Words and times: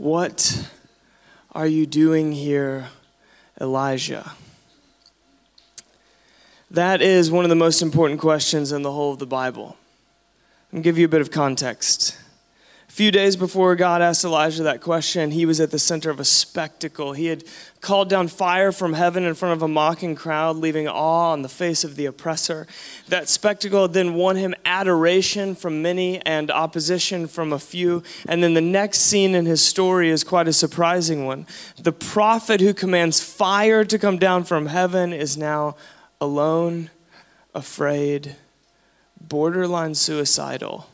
What 0.00 0.66
are 1.52 1.66
you 1.66 1.84
doing 1.84 2.32
here, 2.32 2.88
Elijah? 3.60 4.32
That 6.70 7.02
is 7.02 7.30
one 7.30 7.44
of 7.44 7.50
the 7.50 7.54
most 7.54 7.82
important 7.82 8.18
questions 8.18 8.72
in 8.72 8.80
the 8.80 8.92
whole 8.92 9.12
of 9.12 9.18
the 9.18 9.26
Bible. 9.26 9.76
I'll 10.72 10.80
give 10.80 10.96
you 10.96 11.04
a 11.04 11.08
bit 11.08 11.20
of 11.20 11.30
context. 11.30 12.16
A 12.90 12.92
few 12.92 13.12
days 13.12 13.36
before 13.36 13.76
God 13.76 14.02
asked 14.02 14.24
Elijah 14.24 14.64
that 14.64 14.80
question, 14.80 15.30
he 15.30 15.46
was 15.46 15.60
at 15.60 15.70
the 15.70 15.78
center 15.78 16.10
of 16.10 16.18
a 16.18 16.24
spectacle. 16.24 17.12
He 17.12 17.26
had 17.26 17.44
called 17.80 18.08
down 18.08 18.26
fire 18.26 18.72
from 18.72 18.94
heaven 18.94 19.22
in 19.22 19.34
front 19.34 19.52
of 19.52 19.62
a 19.62 19.68
mocking 19.68 20.16
crowd, 20.16 20.56
leaving 20.56 20.88
awe 20.88 21.30
on 21.30 21.42
the 21.42 21.48
face 21.48 21.84
of 21.84 21.94
the 21.94 22.06
oppressor. 22.06 22.66
That 23.06 23.28
spectacle 23.28 23.86
then 23.86 24.14
won 24.14 24.34
him 24.34 24.56
adoration 24.64 25.54
from 25.54 25.82
many 25.82 26.20
and 26.26 26.50
opposition 26.50 27.28
from 27.28 27.52
a 27.52 27.60
few. 27.60 28.02
And 28.28 28.42
then 28.42 28.54
the 28.54 28.60
next 28.60 29.02
scene 29.02 29.36
in 29.36 29.46
his 29.46 29.64
story 29.64 30.10
is 30.10 30.24
quite 30.24 30.48
a 30.48 30.52
surprising 30.52 31.24
one. 31.24 31.46
The 31.80 31.92
prophet 31.92 32.60
who 32.60 32.74
commands 32.74 33.22
fire 33.22 33.84
to 33.84 34.00
come 34.00 34.18
down 34.18 34.42
from 34.42 34.66
heaven 34.66 35.12
is 35.12 35.36
now 35.36 35.76
alone, 36.20 36.90
afraid, 37.54 38.34
borderline 39.20 39.94
suicidal 39.94 40.89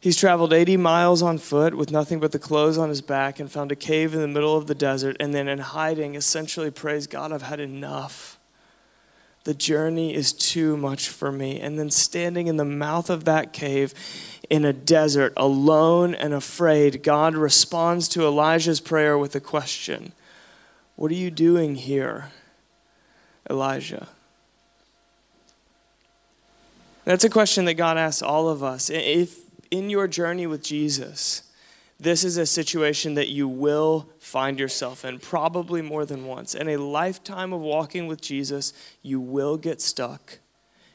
He's 0.00 0.16
traveled 0.16 0.54
80 0.54 0.78
miles 0.78 1.20
on 1.20 1.36
foot 1.36 1.74
with 1.74 1.90
nothing 1.90 2.20
but 2.20 2.32
the 2.32 2.38
clothes 2.38 2.78
on 2.78 2.88
his 2.88 3.02
back 3.02 3.38
and 3.38 3.52
found 3.52 3.70
a 3.70 3.76
cave 3.76 4.14
in 4.14 4.20
the 4.22 4.28
middle 4.28 4.56
of 4.56 4.66
the 4.66 4.74
desert 4.74 5.16
and 5.20 5.34
then 5.34 5.46
in 5.46 5.58
hiding 5.58 6.14
essentially 6.14 6.70
prays 6.70 7.06
God 7.06 7.32
I've 7.32 7.42
had 7.42 7.60
enough. 7.60 8.38
The 9.44 9.52
journey 9.52 10.14
is 10.14 10.32
too 10.32 10.78
much 10.78 11.08
for 11.08 11.30
me. 11.30 11.60
And 11.60 11.78
then 11.78 11.90
standing 11.90 12.46
in 12.46 12.56
the 12.56 12.64
mouth 12.64 13.10
of 13.10 13.24
that 13.26 13.52
cave 13.52 13.92
in 14.48 14.64
a 14.64 14.72
desert, 14.72 15.34
alone 15.36 16.14
and 16.14 16.32
afraid, 16.32 17.02
God 17.02 17.34
responds 17.34 18.08
to 18.08 18.26
Elijah's 18.26 18.80
prayer 18.80 19.18
with 19.18 19.34
a 19.34 19.40
question 19.40 20.12
What 20.96 21.10
are 21.10 21.14
you 21.14 21.30
doing 21.30 21.76
here, 21.76 22.32
Elijah? 23.48 24.08
That's 27.04 27.24
a 27.24 27.30
question 27.30 27.64
that 27.64 27.74
God 27.74 27.96
asks 27.96 28.22
all 28.22 28.48
of 28.48 28.62
us. 28.62 28.90
If 28.90 29.49
in 29.70 29.90
your 29.90 30.08
journey 30.08 30.46
with 30.46 30.62
Jesus, 30.62 31.42
this 31.98 32.24
is 32.24 32.38
a 32.38 32.46
situation 32.46 33.14
that 33.14 33.28
you 33.28 33.46
will 33.46 34.08
find 34.18 34.58
yourself 34.58 35.04
in, 35.04 35.18
probably 35.18 35.82
more 35.82 36.06
than 36.06 36.26
once. 36.26 36.54
In 36.54 36.68
a 36.68 36.78
lifetime 36.78 37.52
of 37.52 37.60
walking 37.60 38.06
with 38.06 38.22
Jesus, 38.22 38.72
you 39.02 39.20
will 39.20 39.58
get 39.58 39.82
stuck, 39.82 40.38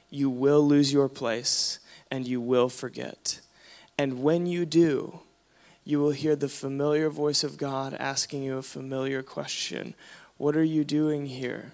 you 0.10 0.30
will 0.30 0.66
lose 0.66 0.92
your 0.92 1.08
place, 1.08 1.80
and 2.10 2.28
you 2.28 2.42
will 2.42 2.70
forget. 2.70 3.40
And 4.00 4.24
when 4.24 4.48
you 4.48 4.66
do, 4.66 5.20
you 5.84 6.00
will 6.00 6.12
hear 6.12 6.36
the 6.36 6.50
familiar 6.50 7.12
voice 7.12 7.44
of 7.44 7.58
God 7.58 7.94
asking 7.94 8.42
you 8.42 8.58
a 8.58 8.64
familiar 8.64 9.22
question 9.22 9.94
What 10.38 10.56
are 10.56 10.64
you 10.64 10.84
doing 10.84 11.28
here, 11.28 11.74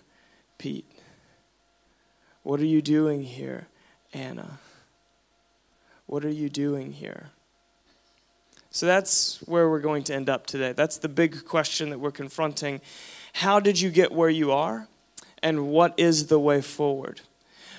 Pete? 0.57 0.85
What 2.43 2.59
are 2.59 2.65
you 2.65 2.81
doing 2.81 3.23
here, 3.23 3.67
Anna? 4.13 4.59
What 6.11 6.25
are 6.25 6.29
you 6.29 6.49
doing 6.49 6.91
here? 6.91 7.29
So 8.69 8.85
that's 8.85 9.39
where 9.45 9.69
we're 9.69 9.79
going 9.79 10.03
to 10.03 10.13
end 10.13 10.29
up 10.29 10.45
today. 10.45 10.73
That's 10.73 10.97
the 10.97 11.07
big 11.07 11.45
question 11.45 11.89
that 11.89 11.99
we're 11.99 12.11
confronting. 12.11 12.81
How 13.31 13.61
did 13.61 13.79
you 13.79 13.89
get 13.89 14.11
where 14.11 14.29
you 14.29 14.51
are? 14.51 14.89
And 15.41 15.69
what 15.69 15.93
is 15.95 16.27
the 16.27 16.37
way 16.37 16.59
forward? 16.59 17.21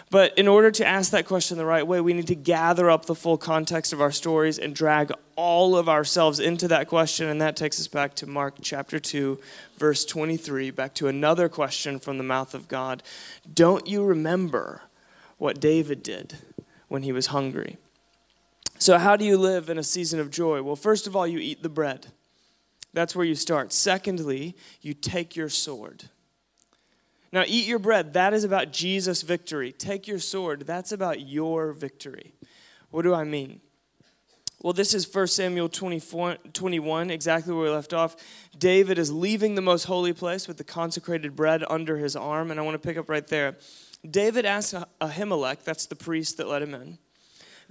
But 0.09 0.33
in 0.39 0.49
order 0.49 0.71
to 0.71 0.87
ask 0.87 1.11
that 1.11 1.27
question 1.27 1.59
the 1.59 1.67
right 1.67 1.87
way, 1.87 2.01
we 2.01 2.15
need 2.15 2.27
to 2.29 2.35
gather 2.35 2.89
up 2.89 3.05
the 3.05 3.15
full 3.15 3.37
context 3.37 3.93
of 3.93 4.01
our 4.01 4.11
stories 4.11 4.59
and 4.59 4.75
drag 4.75 5.13
all 5.37 5.77
of 5.77 5.87
ourselves 5.87 6.41
into 6.41 6.67
that 6.69 6.89
question. 6.89 7.29
And 7.29 7.39
that 7.43 7.55
takes 7.55 7.79
us 7.79 7.87
back 7.87 8.15
to 8.15 8.27
Mark 8.27 8.55
chapter 8.63 8.99
2, 8.99 9.39
verse 9.77 10.07
23, 10.07 10.71
back 10.71 10.95
to 10.95 11.07
another 11.07 11.51
question 11.51 11.99
from 11.99 12.17
the 12.17 12.25
mouth 12.25 12.55
of 12.55 12.67
God. 12.67 13.03
Don't 13.53 13.87
you 13.87 14.03
remember 14.03 14.81
what 15.37 15.61
David 15.61 16.03
did 16.03 16.39
when 16.89 17.03
he 17.03 17.13
was 17.13 17.27
hungry? 17.27 17.77
So, 18.83 18.99
how 18.99 19.15
do 19.15 19.25
you 19.25 19.39
live 19.39 19.71
in 19.71 19.79
a 19.79 19.85
season 19.85 20.19
of 20.19 20.29
joy? 20.29 20.61
Well, 20.61 20.75
first 20.75 21.07
of 21.07 21.15
all, 21.15 21.25
you 21.25 21.39
eat 21.39 21.63
the 21.63 21.69
bread. 21.69 22.09
That's 22.93 23.15
where 23.15 23.25
you 23.25 23.37
start. 23.37 23.73
Secondly, 23.73 24.57
you 24.81 24.93
take 24.93 25.37
your 25.37 25.49
sword. 25.49 26.07
Now, 27.31 27.45
eat 27.47 27.69
your 27.69 27.79
bread. 27.79 28.13
That 28.15 28.35
is 28.35 28.43
about 28.43 28.73
Jesus' 28.73 29.23
victory. 29.23 29.71
Take 29.71 30.09
your 30.09 30.19
sword. 30.19 30.67
That's 30.67 30.91
about 30.91 31.21
your 31.21 31.73
victory. 31.73 32.35
What 32.91 33.03
do 33.03 33.15
I 33.15 33.23
mean? 33.23 33.61
Well, 34.61 34.73
this 34.73 34.95
is 34.95 35.15
1 35.15 35.29
Samuel 35.29 35.69
24, 35.69 36.39
21, 36.53 37.11
exactly 37.13 37.55
where 37.55 37.67
we 37.67 37.71
left 37.71 37.95
off. 37.95 38.17
David 38.59 38.99
is 38.99 39.13
leaving 39.13 39.55
the 39.55 39.63
most 39.63 39.85
holy 39.85 40.13
place 40.13 40.49
with 40.49 40.57
the 40.57 40.65
consecrated 40.65 41.37
bread 41.37 41.63
under 41.71 41.99
his 41.99 42.17
arm, 42.17 42.51
and 42.51 42.59
I 42.59 42.65
want 42.65 42.75
to 42.75 42.85
pick 42.85 42.97
up 42.97 43.09
right 43.09 43.29
there. 43.29 43.59
David 44.11 44.45
asks 44.45 44.75
Ahimelech, 45.01 45.63
that's 45.63 45.87
the 45.87 45.95
priest 45.95 46.39
that 46.39 46.49
let 46.49 46.63
him 46.63 46.75
in, 46.75 46.99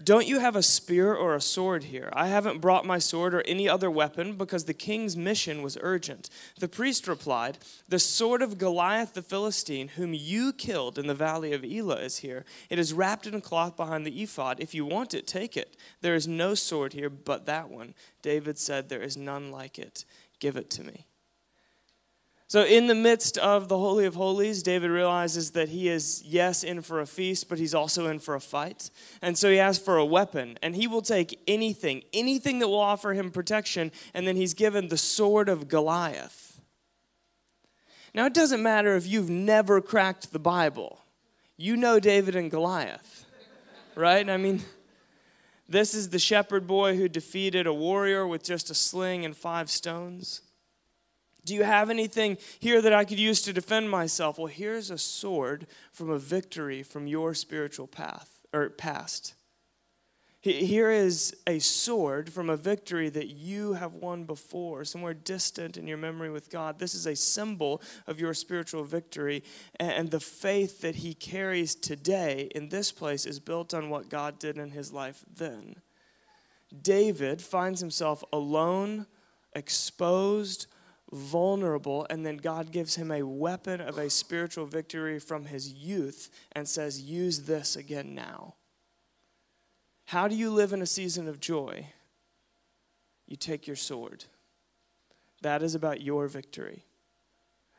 don't 0.03 0.27
you 0.27 0.39
have 0.39 0.55
a 0.55 0.63
spear 0.63 1.13
or 1.13 1.35
a 1.35 1.41
sword 1.41 1.85
here? 1.85 2.09
I 2.13 2.27
haven't 2.27 2.59
brought 2.59 2.85
my 2.85 2.99
sword 2.99 3.33
or 3.33 3.41
any 3.41 3.67
other 3.67 3.89
weapon 3.89 4.35
because 4.35 4.65
the 4.65 4.73
king's 4.73 5.15
mission 5.15 5.61
was 5.61 5.77
urgent. 5.81 6.29
The 6.59 6.67
priest 6.67 7.07
replied, 7.07 7.57
The 7.87 7.99
sword 7.99 8.41
of 8.41 8.57
Goliath 8.57 9.13
the 9.13 9.21
Philistine, 9.21 9.89
whom 9.89 10.13
you 10.13 10.53
killed 10.53 10.97
in 10.97 11.07
the 11.07 11.13
valley 11.13 11.53
of 11.53 11.63
Elah, 11.63 12.01
is 12.01 12.17
here. 12.17 12.45
It 12.69 12.79
is 12.79 12.93
wrapped 12.93 13.27
in 13.27 13.33
a 13.33 13.41
cloth 13.41 13.75
behind 13.75 14.05
the 14.05 14.21
ephod. 14.21 14.59
If 14.59 14.73
you 14.73 14.85
want 14.85 15.13
it, 15.13 15.27
take 15.27 15.55
it. 15.55 15.77
There 16.01 16.15
is 16.15 16.27
no 16.27 16.55
sword 16.55 16.93
here 16.93 17.09
but 17.09 17.45
that 17.45 17.69
one. 17.69 17.93
David 18.21 18.57
said, 18.57 18.89
There 18.89 19.01
is 19.01 19.17
none 19.17 19.51
like 19.51 19.77
it. 19.77 20.05
Give 20.39 20.57
it 20.57 20.69
to 20.71 20.83
me. 20.83 21.05
So, 22.51 22.65
in 22.65 22.87
the 22.87 22.95
midst 22.95 23.37
of 23.37 23.69
the 23.69 23.77
Holy 23.77 24.03
of 24.03 24.15
Holies, 24.15 24.61
David 24.61 24.91
realizes 24.91 25.51
that 25.51 25.69
he 25.69 25.87
is, 25.87 26.21
yes, 26.25 26.65
in 26.65 26.81
for 26.81 26.99
a 26.99 27.05
feast, 27.05 27.47
but 27.47 27.57
he's 27.57 27.73
also 27.73 28.07
in 28.07 28.19
for 28.19 28.35
a 28.35 28.41
fight. 28.41 28.91
And 29.21 29.37
so 29.37 29.49
he 29.49 29.57
asks 29.57 29.81
for 29.81 29.95
a 29.95 30.03
weapon, 30.03 30.59
and 30.61 30.75
he 30.75 30.85
will 30.85 31.01
take 31.01 31.39
anything, 31.47 32.03
anything 32.11 32.59
that 32.59 32.67
will 32.67 32.81
offer 32.81 33.13
him 33.13 33.31
protection, 33.31 33.89
and 34.13 34.27
then 34.27 34.35
he's 34.35 34.53
given 34.53 34.89
the 34.89 34.97
sword 34.97 35.47
of 35.47 35.69
Goliath. 35.69 36.59
Now, 38.13 38.25
it 38.25 38.33
doesn't 38.33 38.61
matter 38.61 38.97
if 38.97 39.07
you've 39.07 39.29
never 39.29 39.79
cracked 39.79 40.33
the 40.33 40.37
Bible, 40.37 40.99
you 41.55 41.77
know 41.77 42.01
David 42.01 42.35
and 42.35 42.51
Goliath, 42.51 43.25
right? 43.95 44.29
I 44.29 44.35
mean, 44.35 44.61
this 45.69 45.93
is 45.93 46.09
the 46.09 46.19
shepherd 46.19 46.67
boy 46.67 46.97
who 46.97 47.07
defeated 47.07 47.65
a 47.65 47.73
warrior 47.73 48.27
with 48.27 48.43
just 48.43 48.69
a 48.69 48.73
sling 48.73 49.23
and 49.23 49.37
five 49.37 49.71
stones. 49.71 50.41
Do 51.43 51.55
you 51.55 51.63
have 51.63 51.89
anything 51.89 52.37
here 52.59 52.81
that 52.81 52.93
I 52.93 53.05
could 53.05 53.19
use 53.19 53.41
to 53.43 53.53
defend 53.53 53.89
myself? 53.89 54.37
Well, 54.37 54.47
here's 54.47 54.91
a 54.91 54.97
sword 54.97 55.67
from 55.91 56.09
a 56.09 56.19
victory 56.19 56.83
from 56.83 57.07
your 57.07 57.33
spiritual 57.33 57.87
path 57.87 58.39
or 58.53 58.69
past. 58.69 59.33
Here 60.43 60.89
is 60.89 61.35
a 61.45 61.59
sword 61.59 62.33
from 62.33 62.49
a 62.49 62.57
victory 62.57 63.09
that 63.09 63.27
you 63.27 63.73
have 63.73 63.93
won 63.93 64.23
before, 64.23 64.83
somewhere 64.85 65.13
distant 65.13 65.77
in 65.77 65.85
your 65.85 65.99
memory 65.99 66.31
with 66.31 66.49
God. 66.49 66.79
This 66.79 66.95
is 66.95 67.05
a 67.05 67.15
symbol 67.15 67.79
of 68.07 68.19
your 68.19 68.33
spiritual 68.33 68.83
victory. 68.83 69.43
And 69.79 70.09
the 70.09 70.19
faith 70.19 70.81
that 70.81 70.95
he 70.95 71.13
carries 71.13 71.75
today 71.75 72.49
in 72.55 72.69
this 72.69 72.91
place 72.91 73.27
is 73.27 73.39
built 73.39 73.71
on 73.75 73.91
what 73.91 74.09
God 74.09 74.39
did 74.39 74.57
in 74.57 74.71
his 74.71 74.91
life 74.91 75.23
then. 75.31 75.75
David 76.81 77.39
finds 77.43 77.79
himself 77.79 78.23
alone, 78.33 79.05
exposed, 79.53 80.65
vulnerable, 81.11 82.07
and 82.09 82.25
then 82.25 82.37
God 82.37 82.71
gives 82.71 82.95
him 82.95 83.11
a 83.11 83.23
weapon 83.23 83.81
of 83.81 83.97
a 83.97 84.09
spiritual 84.09 84.65
victory 84.65 85.19
from 85.19 85.45
his 85.45 85.71
youth 85.71 86.29
and 86.53 86.67
says, 86.67 87.01
Use 87.01 87.41
this 87.41 87.75
again 87.75 88.15
now. 88.15 88.55
How 90.05 90.27
do 90.27 90.35
you 90.35 90.49
live 90.49 90.73
in 90.73 90.81
a 90.81 90.87
season 90.87 91.27
of 91.27 91.39
joy? 91.39 91.87
You 93.27 93.35
take 93.35 93.67
your 93.67 93.75
sword. 93.75 94.25
That 95.41 95.63
is 95.63 95.75
about 95.75 96.01
your 96.01 96.27
victory. 96.27 96.85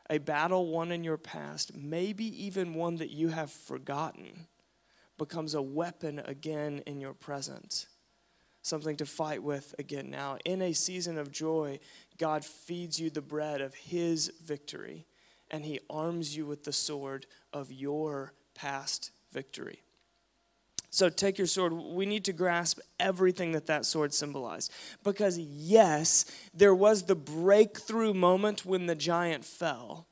A 0.09 0.17
battle 0.17 0.67
won 0.67 0.91
in 0.91 1.03
your 1.03 1.17
past, 1.17 1.75
maybe 1.75 2.25
even 2.45 2.73
one 2.73 2.97
that 2.97 3.11
you 3.11 3.29
have 3.29 3.51
forgotten, 3.51 4.47
becomes 5.17 5.53
a 5.53 5.61
weapon 5.61 6.21
again 6.25 6.83
in 6.85 6.99
your 6.99 7.13
present 7.13 7.87
something 8.63 8.95
to 8.97 9.05
fight 9.05 9.43
with 9.43 9.75
again 9.77 10.09
now. 10.09 10.37
In 10.45 10.61
a 10.61 10.73
season 10.73 11.19
of 11.19 11.31
joy, 11.31 11.79
God 12.17 12.43
feeds 12.43 12.99
you 12.99 13.11
the 13.11 13.21
bread 13.21 13.61
of 13.61 13.75
His 13.75 14.31
victory, 14.43 15.05
and 15.51 15.63
He 15.63 15.79
arms 15.89 16.35
you 16.35 16.47
with 16.47 16.63
the 16.63 16.73
sword 16.73 17.27
of 17.51 17.71
your 17.71 18.33
past 18.55 19.11
victory. 19.31 19.83
So 20.89 21.09
take 21.09 21.39
your 21.39 21.47
sword. 21.47 21.73
We 21.73 22.05
need 22.05 22.25
to 22.25 22.33
grasp 22.33 22.79
everything 22.99 23.53
that 23.53 23.65
that 23.65 23.83
sword 23.85 24.13
symbolized. 24.13 24.71
Because, 25.03 25.39
yes, 25.39 26.25
there 26.53 26.75
was 26.75 27.03
the 27.03 27.15
breakthrough 27.15 28.13
moment 28.13 28.63
when 28.63 28.85
the 28.85 28.95
giant 28.95 29.43
fell. 29.43 30.07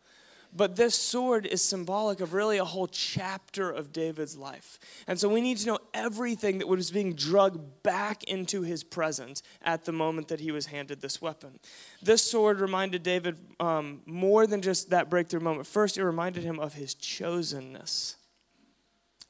But 0.54 0.76
this 0.76 0.96
sword 0.96 1.46
is 1.46 1.62
symbolic 1.62 2.20
of 2.20 2.34
really 2.34 2.58
a 2.58 2.66
whole 2.66 2.88
chapter 2.88 3.72
of 3.72 3.94
David's 3.94 4.38
life. 4.38 4.80
And 5.08 5.20
so 5.20 5.30
we 5.30 5.40
need 5.40 5.58
to 5.58 5.68
know 5.68 5.80
everything 5.94 6.58
that 6.58 6.68
was 6.68 6.92
being 6.92 7.14
drugged 7.14 7.84
back 7.84 8.24
into 8.26 8.62
his 8.62 8.84
presence 8.84 9.44
at 9.62 9.86
the 9.86 9.92
moment 9.94 10.28
that 10.28 10.42
he 10.42 10.52
was 10.52 10.66
handed 10.66 11.02
this 11.02 11.22
weapon. 11.22 11.60
This 12.02 12.22
sword 12.22 12.60
reminded 12.60 13.04
David 13.04 13.38
um, 13.60 14.02
more 14.06 14.46
than 14.46 14.62
just 14.62 14.90
that 14.90 15.10
breakthrough 15.10 15.40
moment. 15.40 15.68
First, 15.68 15.98
it 15.98 16.04
reminded 16.04 16.44
him 16.44 16.60
of 16.60 16.74
his 16.74 16.96
chosenness. 16.96 18.16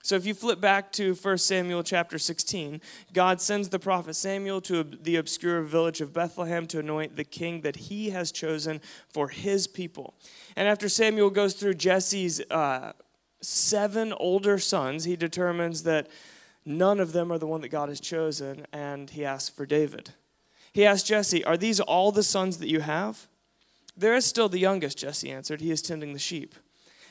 So 0.03 0.15
if 0.15 0.25
you 0.25 0.33
flip 0.33 0.59
back 0.59 0.91
to 0.93 1.13
1 1.13 1.37
Samuel 1.37 1.83
chapter 1.83 2.17
16, 2.17 2.81
God 3.13 3.39
sends 3.39 3.69
the 3.69 3.79
prophet 3.79 4.15
Samuel 4.15 4.61
to 4.61 4.83
the 4.83 5.17
obscure 5.17 5.61
village 5.61 6.01
of 6.01 6.13
Bethlehem 6.13 6.65
to 6.67 6.79
anoint 6.79 7.15
the 7.15 7.23
king 7.23 7.61
that 7.61 7.75
he 7.75 8.09
has 8.09 8.31
chosen 8.31 8.81
for 9.09 9.29
his 9.29 9.67
people. 9.67 10.15
And 10.55 10.67
after 10.67 10.89
Samuel 10.89 11.29
goes 11.29 11.53
through 11.53 11.75
Jesse's 11.75 12.41
uh, 12.49 12.93
seven 13.41 14.13
older 14.13 14.57
sons, 14.57 15.03
he 15.03 15.15
determines 15.15 15.83
that 15.83 16.07
none 16.65 16.99
of 16.99 17.13
them 17.13 17.31
are 17.31 17.37
the 17.37 17.47
one 17.47 17.61
that 17.61 17.69
God 17.69 17.89
has 17.89 17.99
chosen, 17.99 18.65
and 18.71 19.09
he 19.09 19.23
asks 19.23 19.49
for 19.49 19.65
David. 19.65 20.11
He 20.73 20.85
asks 20.85 21.07
Jesse, 21.07 21.43
Are 21.43 21.57
these 21.57 21.79
all 21.79 22.11
the 22.11 22.23
sons 22.23 22.57
that 22.57 22.69
you 22.69 22.79
have? 22.79 23.27
There 23.95 24.15
is 24.15 24.25
still 24.25 24.49
the 24.49 24.59
youngest, 24.59 24.97
Jesse 24.97 25.29
answered. 25.29 25.61
He 25.61 25.71
is 25.71 25.81
tending 25.81 26.13
the 26.13 26.19
sheep. 26.19 26.55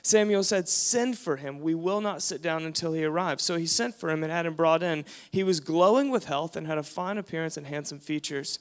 Samuel 0.02 0.43
said, 0.43 0.69
Send 0.69 1.19
for 1.19 1.37
him. 1.37 1.61
We 1.61 1.75
will 1.75 2.00
not 2.00 2.23
sit 2.23 2.43
down 2.43 2.64
until 2.64 2.93
he 2.93 3.05
arrives. 3.05 3.44
So 3.44 3.56
he 3.56 3.67
sent 3.67 3.94
for 3.94 4.11
him 4.11 4.23
and 4.23 4.32
had 4.32 4.47
him 4.47 4.55
brought 4.55 4.82
in. 4.82 5.05
He 5.31 5.43
was 5.43 5.61
glowing 5.61 6.11
with 6.11 6.25
health 6.25 6.56
and 6.56 6.67
had 6.67 6.79
a 6.79 6.82
fine 6.82 7.19
appearance 7.19 7.56
and 7.56 7.67
handsome 7.67 7.99
features. 7.99 8.58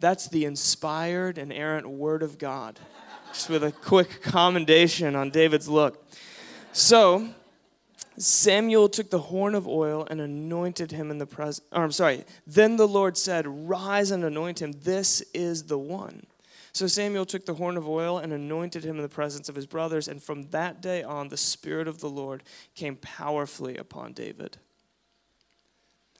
That's 0.00 0.28
the 0.28 0.44
inspired 0.44 1.38
and 1.38 1.52
errant 1.52 1.88
word 1.88 2.22
of 2.22 2.38
God. 2.38 2.80
Just 3.32 3.48
with 3.48 3.64
a 3.64 3.72
quick 3.72 4.22
commendation 4.22 5.14
on 5.14 5.30
David's 5.30 5.68
look. 5.68 6.06
So 6.72 7.28
Samuel 8.18 8.88
took 8.88 9.10
the 9.10 9.18
horn 9.18 9.54
of 9.54 9.66
oil 9.66 10.06
and 10.10 10.20
anointed 10.20 10.92
him 10.92 11.10
in 11.10 11.18
the 11.18 11.26
presence. 11.26 11.66
I'm 11.72 11.92
sorry. 11.92 12.24
Then 12.46 12.76
the 12.76 12.88
Lord 12.88 13.16
said, 13.16 13.46
Rise 13.46 14.10
and 14.10 14.24
anoint 14.24 14.60
him. 14.60 14.72
This 14.72 15.22
is 15.32 15.64
the 15.64 15.78
one. 15.78 16.26
So 16.72 16.86
Samuel 16.86 17.26
took 17.26 17.44
the 17.44 17.54
horn 17.54 17.76
of 17.76 17.86
oil 17.86 18.18
and 18.18 18.32
anointed 18.32 18.82
him 18.82 18.96
in 18.96 19.02
the 19.02 19.08
presence 19.08 19.48
of 19.48 19.54
his 19.54 19.66
brothers, 19.66 20.08
and 20.08 20.22
from 20.22 20.44
that 20.50 20.80
day 20.80 21.02
on, 21.02 21.28
the 21.28 21.36
Spirit 21.36 21.86
of 21.86 22.00
the 22.00 22.08
Lord 22.08 22.42
came 22.74 22.96
powerfully 22.96 23.76
upon 23.76 24.14
David. 24.14 24.56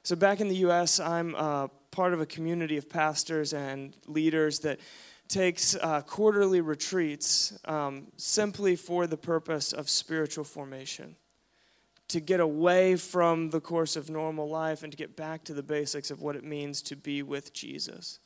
So, 0.03 0.15
back 0.15 0.41
in 0.41 0.49
the 0.49 0.57
U.S., 0.57 1.01
I'm 1.01 1.35
uh, 1.37 1.69
part 1.91 2.13
of 2.13 2.21
a 2.21 2.27
community 2.27 2.77
of 2.77 2.91
pastors 2.91 3.55
and 3.55 3.97
leaders 4.07 4.59
that 4.61 4.81
takes 5.29 5.75
uh, 5.77 6.03
quarterly 6.03 6.61
retreats 6.61 7.59
um, 7.65 8.09
simply 8.17 8.77
for 8.77 9.07
the 9.07 9.17
purpose 9.17 9.73
of 9.73 9.89
spiritual 9.89 10.45
formation. 10.45 11.17
To 12.09 12.21
get 12.21 12.41
away 12.41 12.97
from 12.97 13.49
the 13.49 13.61
course 13.61 13.97
of 13.97 14.11
normal 14.11 14.49
life 14.51 14.83
and 14.83 14.93
to 14.93 14.99
get 14.99 15.17
back 15.17 15.45
to 15.45 15.55
the 15.55 15.63
basics 15.63 16.11
of 16.11 16.21
what 16.21 16.37
it 16.37 16.45
means 16.45 16.83
to 16.83 16.97
be 16.97 17.23
with 17.23 17.55
Jesus. 17.55 18.19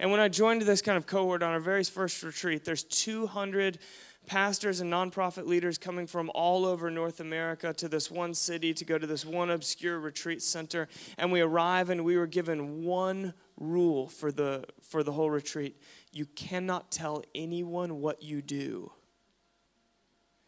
And 0.00 0.10
when 0.10 0.18
I 0.18 0.28
joined 0.28 0.62
this 0.62 0.80
kind 0.80 0.96
of 0.96 1.06
cohort 1.06 1.42
on 1.42 1.52
our 1.52 1.60
very 1.60 1.84
first 1.84 2.22
retreat, 2.22 2.64
there's 2.64 2.84
200 2.84 3.78
pastors 4.26 4.80
and 4.80 4.90
nonprofit 4.90 5.46
leaders 5.46 5.76
coming 5.76 6.06
from 6.06 6.30
all 6.34 6.64
over 6.64 6.90
North 6.90 7.20
America 7.20 7.74
to 7.74 7.86
this 7.86 8.10
one 8.10 8.32
city 8.32 8.72
to 8.72 8.84
go 8.86 8.96
to 8.96 9.06
this 9.06 9.26
one 9.26 9.50
obscure 9.50 10.00
retreat 10.00 10.40
center. 10.40 10.88
And 11.18 11.30
we 11.30 11.42
arrive 11.42 11.90
and 11.90 12.02
we 12.02 12.16
were 12.16 12.26
given 12.26 12.82
one 12.82 13.34
rule 13.58 14.08
for 14.08 14.32
the, 14.32 14.64
for 14.80 15.02
the 15.02 15.12
whole 15.12 15.30
retreat 15.30 15.76
you 16.12 16.24
cannot 16.24 16.90
tell 16.90 17.22
anyone 17.34 18.00
what 18.00 18.22
you 18.22 18.40
do. 18.40 18.90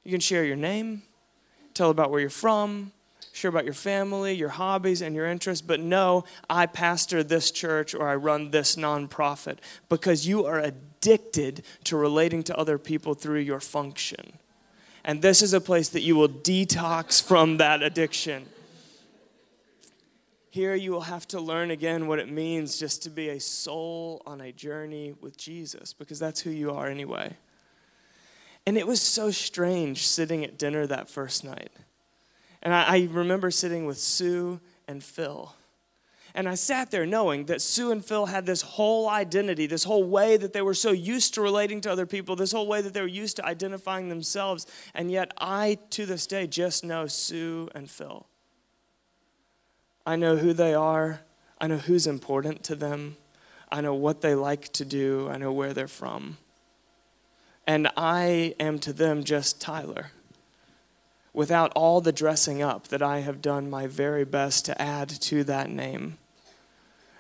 You 0.03 0.11
can 0.11 0.21
share 0.21 0.45
your 0.45 0.57
name, 0.57 1.03
tell 1.75 1.91
about 1.91 2.11
where 2.11 2.21
you're 2.21 2.31
from, 2.31 2.91
share 3.33 3.49
about 3.49 3.65
your 3.65 3.75
family, 3.75 4.35
your 4.35 4.51
hobbies, 4.51 5.03
and 5.03 5.15
your 5.15 5.27
interests, 5.27 5.65
but 5.65 5.81
no, 5.81 6.25
I 6.51 6.67
pastor 6.67 7.23
this 7.23 7.51
church 7.51 7.95
or 7.95 8.09
I 8.09 8.15
run 8.17 8.51
this 8.51 8.77
nonprofit 8.77 9.59
because 9.89 10.27
you 10.27 10.47
are 10.47 10.59
addicted 10.59 11.65
to 11.85 11.97
relating 11.97 12.43
to 12.45 12.57
other 12.57 12.79
people 12.79 13.15
through 13.15 13.41
your 13.41 13.61
function. 13.61 14.39
And 15.05 15.23
this 15.23 15.43
is 15.43 15.53
a 15.53 15.61
place 15.61 15.89
that 15.91 16.03
you 16.03 16.17
will 16.17 16.29
detox 16.29 17.23
from 17.23 17.57
that 17.57 17.83
addiction. 17.83 18.47
Here 20.51 20.75
you 20.75 20.93
will 20.93 21.03
have 21.03 21.27
to 21.29 21.41
learn 21.41 21.71
again 21.71 22.07
what 22.07 22.19
it 22.19 22.31
means 22.31 22.79
just 22.79 23.03
to 23.05 23.11
be 23.11 23.31
a 23.31 23.41
soul 23.41 24.23
on 24.27 24.41
a 24.41 24.53
journey 24.53 25.15
with 25.21 25.37
Jesus 25.37 25.95
because 25.95 26.19
that's 26.19 26.41
who 26.41 26.51
you 26.51 26.73
are 26.73 26.89
anyway. 26.89 27.37
And 28.67 28.77
it 28.77 28.87
was 28.87 29.01
so 29.01 29.31
strange 29.31 30.07
sitting 30.07 30.45
at 30.45 30.59
dinner 30.59 30.87
that 30.87 31.09
first 31.09 31.43
night 31.43 31.73
and 32.63 32.73
I, 32.73 32.83
I 32.83 33.09
remember 33.11 33.51
sitting 33.51 33.87
with 33.87 33.99
Sue 33.99 34.61
and 34.87 35.03
Phil. 35.03 35.55
And 36.35 36.49
I 36.49 36.55
sat 36.55 36.91
there 36.91 37.05
knowing 37.05 37.45
that 37.47 37.61
Sue 37.61 37.91
and 37.91 38.03
Phil 38.03 38.27
had 38.27 38.47
this 38.47 38.63
whole 38.63 39.09
identity, 39.09 39.67
this 39.67 39.85
whole 39.85 40.05
way 40.05 40.39
that 40.39 40.55
they 40.55 40.63
were 40.63 40.73
so 40.73 40.91
used 40.91 41.35
to 41.35 41.43
relating 41.43 41.83
to 41.83 41.93
other 41.93 42.07
people, 42.07 42.37
this 42.37 42.53
whole 42.53 42.67
way 42.67 42.81
that 42.81 42.95
they 42.95 43.03
were 43.03 43.07
used 43.07 43.37
to 43.37 43.45
identifying 43.45 44.09
themselves. 44.09 44.67
And 44.95 45.11
yet, 45.11 45.33
I, 45.39 45.79
to 45.91 46.07
this 46.07 46.27
day, 46.27 46.47
just 46.47 46.85
know 46.85 47.07
Sue 47.07 47.69
and 47.75 47.91
Phil. 47.91 48.27
I 50.07 50.17
know 50.17 50.37
who 50.37 50.53
they 50.53 50.75
are, 50.75 51.21
I 51.61 51.67
know 51.67 51.77
who's 51.77 52.07
important 52.07 52.65
to 52.65 52.75
them, 52.75 53.17
I 53.71 53.81
know 53.83 53.95
what 53.95 54.21
they 54.21 54.35
like 54.35 54.73
to 54.73 54.85
do, 54.85 55.29
I 55.31 55.37
know 55.37 55.53
where 55.53 55.75
they're 55.75 55.87
from. 55.87 56.39
And 57.67 57.89
I 57.97 58.55
am 58.59 58.79
to 58.81 58.93
them 58.93 59.23
just 59.23 59.61
Tyler 59.61 60.13
without 61.35 61.73
all 61.75 62.01
the 62.01 62.13
dressing 62.13 62.63
up 62.63 62.89
that 62.89 63.03
I 63.03 63.21
have 63.21 63.41
done 63.41 63.71
my 63.71 63.87
very 63.87 64.25
best 64.25 64.65
to 64.67 64.81
add 64.81 65.09
to 65.09 65.45
that 65.45 65.71
name. 65.71 66.19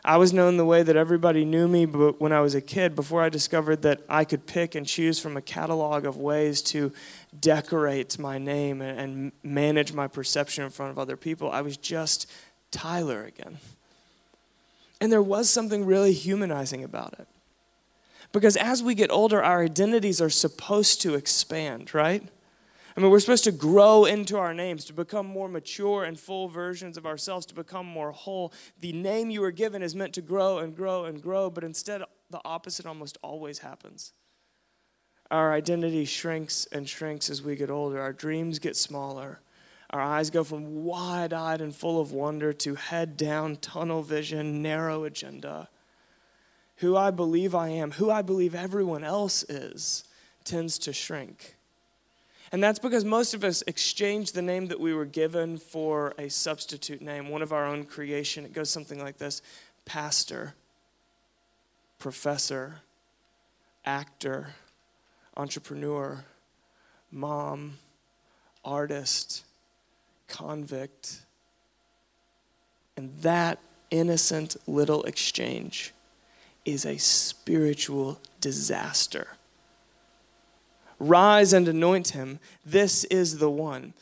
I 0.04 0.16
was 0.16 0.32
known 0.32 0.56
the 0.56 0.64
way 0.64 0.82
that 0.82 0.96
everybody 0.96 1.44
knew 1.44 1.68
me 1.68 1.86
but 1.86 2.20
when 2.20 2.32
I 2.32 2.40
was 2.40 2.56
a 2.56 2.60
kid, 2.60 2.96
before 2.96 3.22
I 3.22 3.28
discovered 3.28 3.82
that 3.82 4.00
I 4.08 4.24
could 4.24 4.46
pick 4.46 4.74
and 4.74 4.84
choose 4.84 5.20
from 5.20 5.36
a 5.36 5.42
catalog 5.42 6.04
of 6.04 6.16
ways 6.16 6.60
to 6.62 6.92
decorate 7.38 8.18
my 8.18 8.36
name 8.36 8.82
and 8.82 9.30
manage 9.44 9.92
my 9.92 10.08
perception 10.08 10.64
in 10.64 10.70
front 10.70 10.90
of 10.90 10.98
other 10.98 11.16
people. 11.16 11.52
I 11.52 11.60
was 11.60 11.76
just 11.76 12.28
Tyler 12.72 13.24
again. 13.24 13.58
And 15.00 15.12
there 15.12 15.22
was 15.22 15.48
something 15.48 15.86
really 15.86 16.12
humanizing 16.12 16.82
about 16.82 17.14
it. 17.18 17.28
Because 18.32 18.56
as 18.56 18.82
we 18.82 18.94
get 18.94 19.10
older, 19.10 19.42
our 19.42 19.62
identities 19.62 20.20
are 20.20 20.30
supposed 20.30 21.00
to 21.02 21.14
expand, 21.14 21.94
right? 21.94 22.24
I 22.96 23.00
mean, 23.00 23.10
we're 23.10 23.20
supposed 23.20 23.44
to 23.44 23.52
grow 23.52 24.04
into 24.04 24.36
our 24.36 24.52
names, 24.52 24.84
to 24.86 24.92
become 24.92 25.26
more 25.26 25.48
mature 25.48 26.04
and 26.04 26.18
full 26.18 26.48
versions 26.48 26.96
of 26.96 27.06
ourselves, 27.06 27.46
to 27.46 27.54
become 27.54 27.86
more 27.86 28.12
whole. 28.12 28.52
The 28.80 28.92
name 28.92 29.30
you 29.30 29.40
were 29.40 29.50
given 29.50 29.82
is 29.82 29.94
meant 29.94 30.12
to 30.14 30.22
grow 30.22 30.58
and 30.58 30.76
grow 30.76 31.04
and 31.04 31.22
grow, 31.22 31.48
but 31.48 31.64
instead, 31.64 32.02
the 32.30 32.40
opposite 32.44 32.84
almost 32.84 33.16
always 33.22 33.60
happens. 33.60 34.12
Our 35.30 35.54
identity 35.54 36.04
shrinks 36.04 36.66
and 36.70 36.86
shrinks 36.86 37.30
as 37.30 37.42
we 37.42 37.56
get 37.56 37.70
older. 37.70 38.00
Our 38.00 38.12
dreams 38.12 38.58
get 38.58 38.76
smaller. 38.76 39.40
Our 39.88 40.00
eyes 40.00 40.28
go 40.28 40.44
from 40.44 40.84
wide 40.84 41.32
eyed 41.32 41.62
and 41.62 41.74
full 41.74 42.00
of 42.00 42.12
wonder 42.12 42.52
to 42.52 42.74
head 42.74 43.16
down, 43.16 43.56
tunnel 43.56 44.02
vision, 44.02 44.62
narrow 44.62 45.04
agenda. 45.04 45.68
Who 46.76 46.96
I 46.96 47.10
believe 47.10 47.54
I 47.54 47.68
am, 47.68 47.92
who 47.92 48.10
I 48.10 48.20
believe 48.20 48.54
everyone 48.54 49.04
else 49.04 49.42
is, 49.44 50.04
tends 50.44 50.78
to 50.80 50.92
shrink. 50.92 51.56
And 52.52 52.62
that's 52.62 52.78
because 52.78 53.02
most 53.02 53.32
of 53.32 53.44
us 53.44 53.62
exchange 53.66 54.32
the 54.32 54.42
name 54.42 54.66
that 54.66 54.78
we 54.78 54.92
were 54.92 55.06
given 55.06 55.56
for 55.56 56.12
a 56.18 56.28
substitute 56.28 57.00
name, 57.00 57.30
one 57.30 57.40
of 57.40 57.50
our 57.50 57.64
own 57.64 57.84
creation. 57.84 58.44
It 58.44 58.52
goes 58.52 58.68
something 58.68 59.02
like 59.02 59.16
this 59.16 59.40
pastor, 59.86 60.54
professor, 61.98 62.82
actor, 63.86 64.48
entrepreneur, 65.34 66.24
mom, 67.10 67.78
artist, 68.62 69.44
convict. 70.28 71.22
And 72.98 73.16
that 73.22 73.60
innocent 73.90 74.56
little 74.66 75.02
exchange 75.04 75.94
is 76.66 76.84
a 76.84 76.98
spiritual 76.98 78.20
disaster. 78.42 79.28
Rise 81.02 81.52
and 81.52 81.66
anoint 81.66 82.10
him. 82.10 82.38
This 82.64 83.02
is 83.04 83.38
the 83.38 83.50
one. 83.50 83.92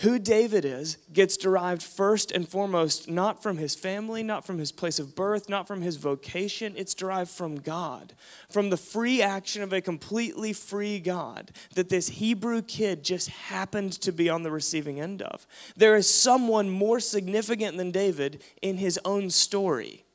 Who 0.00 0.18
David 0.18 0.64
is 0.64 0.96
gets 1.12 1.36
derived 1.36 1.82
first 1.82 2.32
and 2.32 2.48
foremost 2.48 3.10
not 3.10 3.42
from 3.42 3.58
his 3.58 3.74
family, 3.74 4.22
not 4.22 4.46
from 4.46 4.58
his 4.58 4.72
place 4.72 4.98
of 4.98 5.14
birth, 5.14 5.50
not 5.50 5.66
from 5.66 5.82
his 5.82 5.96
vocation. 5.96 6.72
It's 6.74 6.94
derived 6.94 7.30
from 7.30 7.60
God, 7.60 8.14
from 8.48 8.70
the 8.70 8.78
free 8.78 9.20
action 9.20 9.62
of 9.62 9.74
a 9.74 9.82
completely 9.82 10.54
free 10.54 10.98
God 10.98 11.50
that 11.74 11.90
this 11.90 12.08
Hebrew 12.08 12.62
kid 12.62 13.04
just 13.04 13.28
happened 13.28 13.92
to 14.00 14.10
be 14.10 14.30
on 14.30 14.42
the 14.42 14.50
receiving 14.50 14.98
end 14.98 15.20
of. 15.20 15.46
There 15.76 15.96
is 15.96 16.08
someone 16.08 16.70
more 16.70 17.00
significant 17.00 17.76
than 17.76 17.90
David 17.90 18.42
in 18.62 18.78
his 18.78 18.98
own 19.04 19.28
story, 19.28 20.06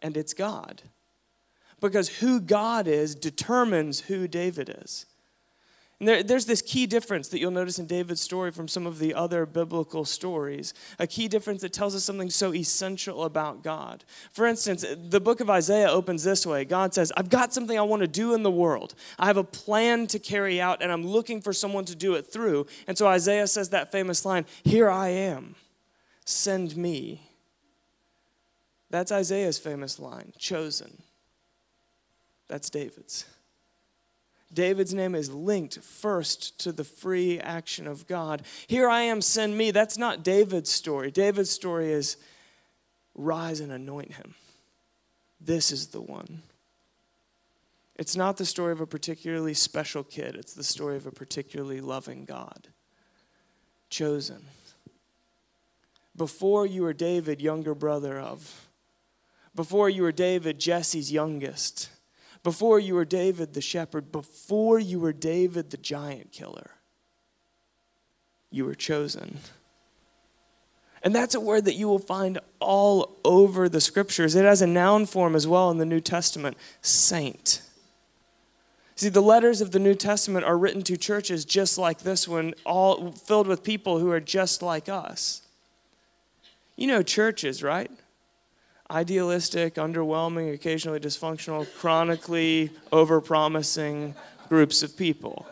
and 0.00 0.14
it's 0.14 0.34
God. 0.34 0.82
Because 1.80 2.20
who 2.20 2.38
God 2.40 2.86
is 2.86 3.14
determines 3.14 4.00
who 4.00 4.28
David 4.28 4.74
is. 4.82 5.06
And 5.98 6.08
there, 6.08 6.22
there's 6.22 6.44
this 6.44 6.60
key 6.60 6.86
difference 6.86 7.28
that 7.28 7.38
you'll 7.38 7.50
notice 7.50 7.78
in 7.78 7.86
David's 7.86 8.20
story 8.20 8.50
from 8.50 8.68
some 8.68 8.86
of 8.86 8.98
the 8.98 9.14
other 9.14 9.46
biblical 9.46 10.04
stories. 10.04 10.74
A 10.98 11.06
key 11.06 11.26
difference 11.26 11.62
that 11.62 11.72
tells 11.72 11.94
us 11.94 12.04
something 12.04 12.28
so 12.28 12.52
essential 12.52 13.24
about 13.24 13.62
God. 13.62 14.04
For 14.30 14.46
instance, 14.46 14.84
the 14.94 15.20
book 15.20 15.40
of 15.40 15.48
Isaiah 15.48 15.88
opens 15.88 16.22
this 16.22 16.44
way 16.44 16.66
God 16.66 16.92
says, 16.92 17.12
I've 17.16 17.30
got 17.30 17.54
something 17.54 17.78
I 17.78 17.82
want 17.82 18.02
to 18.02 18.08
do 18.08 18.34
in 18.34 18.42
the 18.42 18.50
world. 18.50 18.94
I 19.18 19.26
have 19.26 19.38
a 19.38 19.44
plan 19.44 20.06
to 20.08 20.18
carry 20.18 20.60
out, 20.60 20.82
and 20.82 20.92
I'm 20.92 21.06
looking 21.06 21.40
for 21.40 21.54
someone 21.54 21.86
to 21.86 21.96
do 21.96 22.14
it 22.14 22.30
through. 22.30 22.66
And 22.86 22.98
so 22.98 23.06
Isaiah 23.06 23.46
says 23.46 23.70
that 23.70 23.90
famous 23.90 24.26
line 24.26 24.44
Here 24.64 24.90
I 24.90 25.08
am, 25.08 25.54
send 26.26 26.76
me. 26.76 27.22
That's 28.90 29.10
Isaiah's 29.10 29.58
famous 29.58 29.98
line, 29.98 30.32
chosen. 30.38 31.02
That's 32.48 32.68
David's. 32.68 33.24
David's 34.56 34.94
name 34.94 35.14
is 35.14 35.30
linked 35.30 35.78
first 35.80 36.58
to 36.60 36.72
the 36.72 36.82
free 36.82 37.38
action 37.38 37.86
of 37.86 38.06
God. 38.06 38.42
Here 38.66 38.88
I 38.88 39.02
am, 39.02 39.20
send 39.20 39.56
me. 39.56 39.70
That's 39.70 39.98
not 39.98 40.24
David's 40.24 40.72
story. 40.72 41.10
David's 41.10 41.50
story 41.50 41.92
is 41.92 42.16
rise 43.14 43.60
and 43.60 43.70
anoint 43.70 44.14
him. 44.14 44.34
This 45.38 45.70
is 45.70 45.88
the 45.88 46.00
one. 46.00 46.42
It's 47.96 48.16
not 48.16 48.38
the 48.38 48.46
story 48.46 48.72
of 48.72 48.80
a 48.80 48.86
particularly 48.86 49.52
special 49.52 50.02
kid, 50.02 50.34
it's 50.34 50.54
the 50.54 50.64
story 50.64 50.96
of 50.96 51.06
a 51.06 51.12
particularly 51.12 51.82
loving 51.82 52.24
God. 52.24 52.68
Chosen. 53.90 54.42
Before 56.16 56.64
you 56.64 56.82
were 56.82 56.94
David, 56.94 57.42
younger 57.42 57.74
brother 57.74 58.18
of. 58.18 58.68
Before 59.54 59.90
you 59.90 60.02
were 60.02 60.12
David, 60.12 60.58
Jesse's 60.58 61.12
youngest 61.12 61.90
before 62.46 62.78
you 62.78 62.94
were 62.94 63.04
David 63.04 63.54
the 63.54 63.60
shepherd, 63.60 64.12
before 64.12 64.78
you 64.78 65.00
were 65.00 65.12
David 65.12 65.70
the 65.70 65.76
giant 65.76 66.30
killer, 66.30 66.70
you 68.52 68.64
were 68.64 68.76
chosen. 68.76 69.38
And 71.02 71.12
that's 71.12 71.34
a 71.34 71.40
word 71.40 71.64
that 71.64 71.74
you 71.74 71.88
will 71.88 71.98
find 71.98 72.38
all 72.60 73.18
over 73.24 73.68
the 73.68 73.80
scriptures. 73.80 74.36
It 74.36 74.44
has 74.44 74.62
a 74.62 74.66
noun 74.68 75.06
form 75.06 75.34
as 75.34 75.48
well 75.48 75.72
in 75.72 75.78
the 75.78 75.84
New 75.84 75.98
Testament 75.98 76.56
saint. 76.82 77.62
See, 78.94 79.08
the 79.08 79.20
letters 79.20 79.60
of 79.60 79.72
the 79.72 79.80
New 79.80 79.96
Testament 79.96 80.44
are 80.44 80.56
written 80.56 80.82
to 80.82 80.96
churches 80.96 81.44
just 81.44 81.78
like 81.78 82.02
this 82.02 82.28
one, 82.28 82.54
all 82.64 83.10
filled 83.10 83.48
with 83.48 83.64
people 83.64 83.98
who 83.98 84.12
are 84.12 84.20
just 84.20 84.62
like 84.62 84.88
us. 84.88 85.42
You 86.76 86.86
know 86.86 87.02
churches, 87.02 87.60
right? 87.60 87.90
Idealistic, 88.90 89.74
underwhelming, 89.74 90.54
occasionally 90.54 91.00
dysfunctional, 91.00 91.66
chronically 91.74 92.70
overpromising 92.92 94.14
groups 94.48 94.82
of 94.82 94.96
people. 94.96 95.46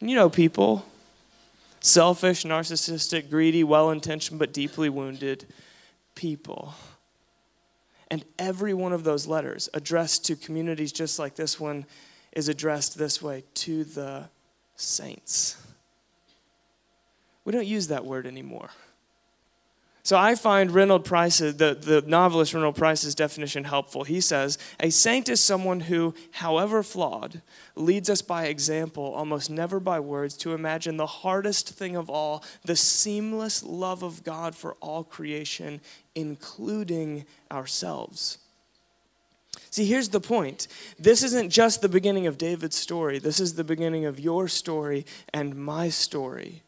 You 0.00 0.14
know, 0.14 0.28
people 0.28 0.84
selfish, 1.80 2.44
narcissistic, 2.44 3.30
greedy, 3.30 3.62
well 3.62 3.90
intentioned, 3.90 4.38
but 4.38 4.52
deeply 4.52 4.88
wounded 4.88 5.46
people. 6.14 6.74
And 8.10 8.24
every 8.38 8.74
one 8.74 8.92
of 8.92 9.04
those 9.04 9.26
letters 9.26 9.68
addressed 9.74 10.24
to 10.26 10.36
communities 10.36 10.92
just 10.92 11.18
like 11.18 11.36
this 11.36 11.58
one 11.60 11.86
is 12.32 12.48
addressed 12.48 12.98
this 12.98 13.22
way 13.22 13.44
to 13.54 13.84
the 13.84 14.28
saints. 14.76 15.56
We 17.44 17.52
don't 17.52 17.66
use 17.66 17.88
that 17.88 18.04
word 18.04 18.26
anymore. 18.26 18.70
So 20.04 20.18
I 20.18 20.34
find 20.34 20.70
Reynolds 20.70 21.08
Price's, 21.08 21.56
the, 21.56 21.74
the 21.74 22.02
novelist 22.06 22.52
Reynolds 22.52 22.78
Price's 22.78 23.14
definition 23.14 23.64
helpful. 23.64 24.04
He 24.04 24.20
says, 24.20 24.58
A 24.78 24.90
saint 24.90 25.30
is 25.30 25.40
someone 25.40 25.80
who, 25.80 26.14
however 26.32 26.82
flawed, 26.82 27.40
leads 27.74 28.10
us 28.10 28.20
by 28.20 28.44
example, 28.44 29.02
almost 29.02 29.48
never 29.48 29.80
by 29.80 29.98
words, 30.00 30.36
to 30.38 30.52
imagine 30.52 30.98
the 30.98 31.06
hardest 31.06 31.70
thing 31.70 31.96
of 31.96 32.10
all, 32.10 32.44
the 32.66 32.76
seamless 32.76 33.62
love 33.62 34.02
of 34.02 34.22
God 34.24 34.54
for 34.54 34.74
all 34.74 35.04
creation, 35.04 35.80
including 36.14 37.24
ourselves. 37.50 38.36
See, 39.70 39.86
here's 39.86 40.10
the 40.10 40.20
point. 40.20 40.68
This 40.98 41.22
isn't 41.22 41.48
just 41.48 41.80
the 41.80 41.88
beginning 41.88 42.26
of 42.26 42.36
David's 42.36 42.76
story. 42.76 43.18
This 43.18 43.40
is 43.40 43.54
the 43.54 43.64
beginning 43.64 44.04
of 44.04 44.20
your 44.20 44.48
story 44.48 45.06
and 45.32 45.56
my 45.56 45.88
story 45.88 46.62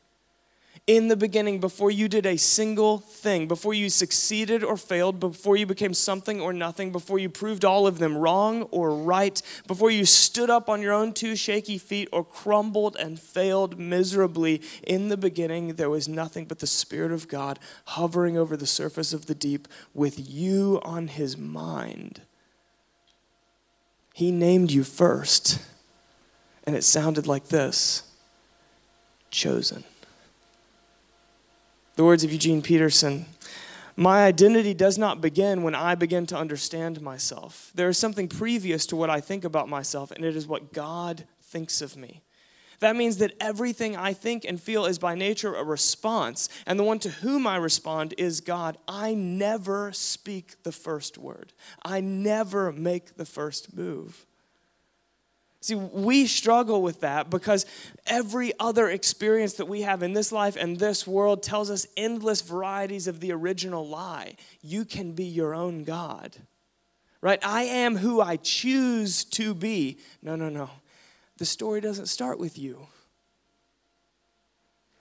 in 0.87 1.09
the 1.09 1.16
beginning, 1.16 1.59
before 1.59 1.90
you 1.90 2.07
did 2.07 2.25
a 2.26 2.37
single 2.37 2.99
thing, 2.99 3.49
before 3.49 3.75
you 3.75 3.90
succeeded 3.90 4.62
or 4.62 4.76
failed, 4.76 5.19
before 5.19 5.57
you 5.57 5.66
became 5.66 5.93
something 5.93 6.40
or 6.40 6.52
nothing, 6.52 6.93
before 6.93 7.19
you 7.19 7.28
proved 7.28 7.64
all 7.64 7.88
of 7.88 7.99
them 7.99 8.16
wrong 8.16 8.62
or 8.64 8.95
right, 8.95 9.43
before 9.66 9.90
you 9.90 10.05
stood 10.05 10.49
up 10.49 10.69
on 10.69 10.81
your 10.81 10.93
own 10.93 11.12
two 11.12 11.35
shaky 11.35 11.76
feet 11.76 12.09
or 12.12 12.23
crumbled 12.23 12.97
and 13.00 13.19
failed 13.19 13.81
miserably, 13.81 14.62
in 14.85 15.09
the 15.09 15.16
beginning, 15.16 15.75
there 15.75 15.90
was 15.90 16.07
nothing 16.07 16.45
but 16.45 16.61
the 16.61 16.69
Spirit 16.69 17.11
of 17.11 17.26
God 17.26 17.59
hovering 17.87 18.38
over 18.38 18.57
the 18.57 18.64
surface 18.64 19.12
of 19.12 19.26
the 19.26 19.35
deep 19.35 19.66
with 19.93 20.31
you 20.31 20.81
on 20.85 21.09
his 21.09 21.37
mind. 21.37 22.21
He 24.14 24.31
named 24.31 24.71
you 24.71 24.85
first, 24.85 25.59
and 26.62 26.76
it 26.76 26.85
sounded 26.85 27.26
like 27.26 27.49
this 27.49 28.05
chosen. 29.31 29.83
The 31.97 32.05
words 32.05 32.25
of 32.25 32.33
Eugene 32.33 32.61
Peterson 32.61 33.25
My 33.97 34.26
identity 34.26 34.75
does 34.75 34.99
not 34.99 35.23
begin 35.23 35.62
when 35.62 35.75
I 35.75 35.95
begin 35.95 36.26
to 36.26 36.37
understand 36.37 37.00
myself. 37.00 37.73
There 37.75 37.88
is 37.88 37.97
something 37.97 38.29
previous 38.29 38.85
to 38.87 38.97
what 38.97 39.09
I 39.09 39.21
think 39.21 39.45
about 39.45 39.71
myself, 39.71 40.11
and 40.11 40.23
it 40.23 40.37
is 40.37 40.47
what 40.47 40.75
God 40.75 41.26
thinks 41.43 41.81
of 41.81 41.97
me. 41.97 42.21
That 42.81 42.97
means 42.97 43.17
that 43.17 43.33
everything 43.41 43.97
I 43.97 44.12
think 44.12 44.45
and 44.45 44.61
feel 44.61 44.85
is 44.85 44.99
by 44.99 45.15
nature 45.15 45.55
a 45.55 45.65
response, 45.65 46.50
and 46.67 46.79
the 46.79 46.85
one 46.85 46.99
to 46.99 47.09
whom 47.09 47.47
I 47.47 47.57
respond 47.57 48.12
is 48.19 48.43
God. 48.43 48.76
I 48.87 49.15
never 49.15 49.91
speak 49.93 50.62
the 50.65 50.73
first 50.73 51.17
word, 51.17 51.55
I 51.83 52.00
never 52.00 52.73
make 52.73 53.17
the 53.17 53.25
first 53.25 53.75
move. 53.75 54.26
See, 55.66 55.75
we 55.75 56.28
struggle 56.28 56.80
with 56.80 57.00
that 57.00 57.28
because 57.28 57.66
every 58.06 58.52
other 58.61 58.88
experience 58.88 59.54
that 59.54 59.66
we 59.66 59.82
have 59.82 60.04
in 60.04 60.12
this 60.12 60.30
life 60.30 60.54
and 60.54 60.78
this 60.78 61.08
world 61.08 61.42
tells 61.42 61.73
us 61.73 61.88
endless 61.96 62.40
varieties 62.40 63.08
of 63.08 63.18
the 63.18 63.32
original 63.32 63.85
lie. 63.85 64.37
You 64.62 64.85
can 64.85 65.11
be 65.11 65.25
your 65.25 65.56
own 65.56 65.82
God, 65.82 66.37
right? 67.20 67.44
I 67.44 67.64
am 67.64 67.96
who 67.96 68.20
I 68.20 68.37
choose 68.37 69.25
to 69.25 69.54
be. 69.54 69.99
No, 70.23 70.37
no, 70.37 70.50
no. 70.50 70.70
The 71.38 71.44
story 71.44 71.80
doesn't 71.80 72.06
start 72.06 72.38
with 72.38 72.56
you. 72.56 72.87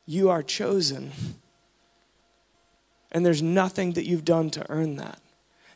You 0.08 0.32
are 0.32 0.42
chosen, 0.42 1.12
and 3.12 3.24
there's 3.24 3.44
nothing 3.44 3.94
that 3.94 4.08
you've 4.08 4.26
done 4.26 4.50
to 4.50 4.66
earn 4.72 4.96
that. 4.96 5.22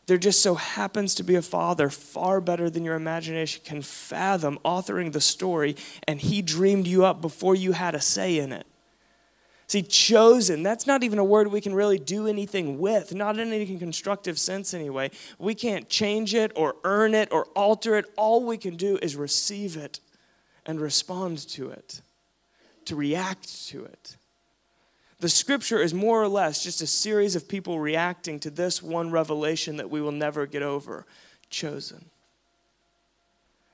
There 0.10 0.18
just 0.18 0.42
so 0.42 0.56
happens 0.56 1.14
to 1.14 1.24
be 1.24 1.36
a 1.36 1.42
father 1.44 1.92
far 1.92 2.42
better 2.42 2.68
than 2.68 2.84
your 2.84 2.96
imagination 2.96 3.62
can 3.64 3.84
fathom 3.84 4.58
authoring 4.66 5.12
the 5.12 5.22
story, 5.22 5.76
and 6.08 6.20
he 6.20 6.42
dreamed 6.42 6.88
you 6.88 7.06
up 7.06 7.22
before 7.22 7.54
you 7.54 7.74
had 7.74 7.94
a 7.94 8.02
say 8.02 8.40
in 8.40 8.52
it. 8.52 8.66
See, 9.68 9.84
chosen, 9.84 10.64
that's 10.64 10.88
not 10.88 11.04
even 11.04 11.20
a 11.20 11.24
word 11.24 11.50
we 11.50 11.62
can 11.62 11.76
really 11.76 12.00
do 12.00 12.26
anything 12.26 12.80
with, 12.80 13.14
not 13.14 13.38
in 13.38 13.54
any 13.54 13.78
constructive 13.78 14.40
sense 14.40 14.74
anyway. 14.74 15.12
We 15.38 15.54
can't 15.54 15.88
change 15.90 16.34
it 16.34 16.54
or 16.56 16.78
earn 16.84 17.14
it 17.14 17.32
or 17.32 17.46
alter 17.56 17.96
it. 17.96 18.12
All 18.16 18.44
we 18.44 18.58
can 18.58 18.78
do 18.78 18.98
is 19.04 19.16
receive 19.16 19.78
it 19.78 20.00
and 20.66 20.82
respond 20.82 21.38
to 21.50 21.70
it, 21.70 22.02
to 22.86 22.96
react 22.96 23.68
to 23.68 23.86
it. 23.86 24.16
The 25.20 25.30
scripture 25.30 25.82
is 25.82 25.94
more 25.94 26.22
or 26.22 26.30
less 26.30 26.64
just 26.64 26.82
a 26.82 26.88
series 26.88 27.36
of 27.36 27.50
people 27.50 27.80
reacting 27.80 28.40
to 28.40 28.50
this 28.50 28.82
one 28.82 29.12
revelation 29.12 29.78
that 29.78 29.90
we 29.90 30.02
will 30.02 30.14
never 30.14 30.46
get 30.46 30.64
over 30.64 31.06
chosen. 31.50 32.10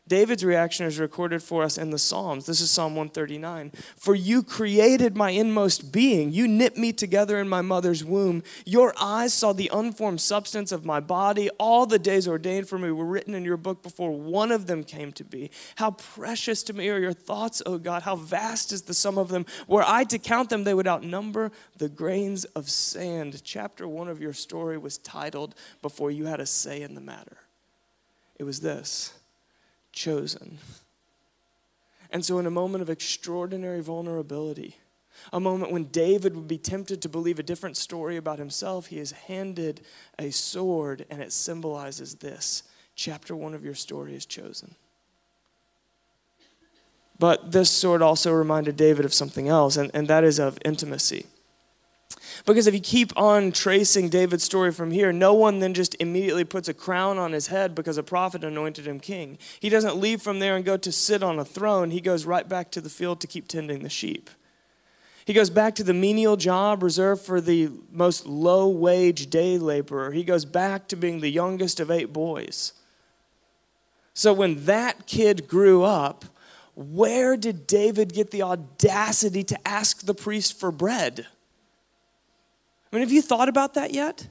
David's 0.07 0.45
reaction 0.45 0.85
is 0.85 0.99
recorded 0.99 1.41
for 1.41 1.63
us 1.63 1.79
in 1.79 1.89
the 1.89 1.97
Psalms. 1.97 2.45
This 2.45 2.61
is 2.61 2.69
Psalm 2.69 2.95
139. 2.95 3.71
For 3.95 4.13
you 4.13 4.43
created 4.43 5.17
my 5.17 5.31
inmost 5.31 5.91
being. 5.91 6.31
You 6.31 6.47
knit 6.47 6.77
me 6.77 6.93
together 6.93 7.39
in 7.39 7.49
my 7.49 7.63
mother's 7.63 8.03
womb. 8.03 8.43
Your 8.67 8.93
eyes 9.01 9.33
saw 9.33 9.51
the 9.51 9.71
unformed 9.73 10.21
substance 10.21 10.71
of 10.71 10.85
my 10.85 10.99
body. 10.99 11.49
All 11.57 11.87
the 11.87 11.97
days 11.97 12.27
ordained 12.27 12.69
for 12.69 12.77
me 12.77 12.91
were 12.91 13.03
written 13.03 13.33
in 13.33 13.43
your 13.43 13.57
book 13.57 13.81
before 13.81 14.11
one 14.11 14.51
of 14.51 14.67
them 14.67 14.83
came 14.83 15.11
to 15.13 15.23
be. 15.23 15.49
How 15.77 15.91
precious 15.91 16.61
to 16.63 16.73
me 16.73 16.87
are 16.89 16.99
your 16.99 17.11
thoughts, 17.11 17.63
O 17.65 17.79
God. 17.79 18.03
How 18.03 18.15
vast 18.15 18.71
is 18.71 18.83
the 18.83 18.93
sum 18.93 19.17
of 19.17 19.29
them. 19.29 19.47
Were 19.67 19.83
I 19.83 20.03
to 20.03 20.19
count 20.19 20.51
them, 20.51 20.65
they 20.65 20.75
would 20.75 20.87
outnumber 20.87 21.51
the 21.77 21.89
grains 21.89 22.45
of 22.45 22.69
sand. 22.69 23.41
Chapter 23.43 23.87
one 23.87 24.07
of 24.07 24.21
your 24.21 24.33
story 24.33 24.77
was 24.77 24.99
titled 24.99 25.55
Before 25.81 26.11
You 26.11 26.25
Had 26.25 26.39
a 26.39 26.45
Say 26.45 26.83
in 26.83 26.93
the 26.93 27.01
Matter. 27.01 27.37
It 28.37 28.43
was 28.43 28.59
this 28.59 29.11
chosen. 29.95 30.59
And 32.11 32.23
so, 32.23 32.37
in 32.37 32.45
a 32.45 32.51
moment 32.51 32.81
of 32.83 32.89
extraordinary 32.89 33.81
vulnerability, 33.81 34.77
a 35.33 35.39
moment 35.39 35.71
when 35.71 35.85
David 35.85 36.35
would 36.35 36.47
be 36.47 36.57
tempted 36.57 37.01
to 37.01 37.09
believe 37.09 37.39
a 37.39 37.43
different 37.43 37.77
story 37.77 38.17
about 38.17 38.37
himself, 38.37 38.87
he 38.87 38.99
is 38.99 39.11
handed 39.11 39.81
a 40.19 40.29
sword, 40.29 41.05
and 41.09 41.21
it 41.21 41.33
symbolizes 41.33 42.15
this. 42.15 42.63
Chapter 42.95 43.35
one 43.35 43.53
of 43.53 43.65
your 43.65 43.73
story 43.73 44.13
is 44.13 44.25
chosen. 44.25 44.75
But 47.17 47.51
this 47.51 47.69
sword 47.69 48.01
also 48.01 48.31
reminded 48.31 48.75
David 48.75 49.05
of 49.05 49.13
something 49.13 49.47
else, 49.47 49.77
and, 49.77 49.89
and 49.93 50.07
that 50.07 50.23
is 50.23 50.37
of 50.37 50.59
intimacy. 50.65 51.25
Because 52.45 52.67
if 52.67 52.73
you 52.73 52.79
keep 52.79 53.17
on 53.17 53.51
tracing 53.51 54.09
David's 54.09 54.43
story 54.43 54.71
from 54.71 54.91
here, 54.91 55.11
no 55.11 55.33
one 55.33 55.59
then 55.59 55.73
just 55.73 55.95
immediately 55.99 56.43
puts 56.43 56.67
a 56.67 56.73
crown 56.73 57.17
on 57.17 57.31
his 57.31 57.47
head 57.47 57.73
because 57.73 57.97
a 57.97 58.03
prophet 58.03 58.43
anointed 58.43 58.85
him 58.85 58.99
king. 58.99 59.37
He 59.59 59.69
doesn't 59.69 59.97
leave 59.97 60.21
from 60.21 60.39
there 60.39 60.55
and 60.55 60.63
go 60.63 60.77
to 60.77 60.91
sit 60.91 61.23
on 61.23 61.39
a 61.39 61.45
throne. 61.45 61.91
He 61.91 62.01
goes 62.01 62.25
right 62.25 62.47
back 62.47 62.71
to 62.71 62.81
the 62.81 62.89
field 62.89 63.19
to 63.21 63.27
keep 63.27 63.47
tending 63.47 63.83
the 63.83 63.89
sheep. 63.89 64.29
He 65.25 65.33
goes 65.33 65.49
back 65.49 65.73
to 65.75 65.83
the 65.83 65.93
menial 65.93 66.37
job 66.37 66.83
reserved 66.83 67.25
for 67.25 67.41
the 67.41 67.71
most 67.91 68.27
low 68.27 68.67
wage 68.67 69.27
day 69.31 69.57
laborer. 69.57 70.11
He 70.11 70.23
goes 70.23 70.45
back 70.45 70.87
to 70.89 70.95
being 70.95 71.19
the 71.19 71.31
youngest 71.31 71.79
of 71.79 71.89
eight 71.89 72.13
boys. 72.13 72.73
So 74.13 74.33
when 74.33 74.65
that 74.65 75.07
kid 75.07 75.47
grew 75.47 75.83
up, 75.83 76.25
where 76.75 77.35
did 77.37 77.65
David 77.65 78.13
get 78.13 78.29
the 78.29 78.43
audacity 78.43 79.43
to 79.45 79.67
ask 79.67 80.05
the 80.05 80.13
priest 80.13 80.59
for 80.59 80.71
bread? 80.71 81.25
Mean, 82.95 83.01
have 83.01 83.11
you 83.11 83.21
thought 83.21 83.49
about 83.49 83.73
that 83.73 83.93
yet? 83.93 84.29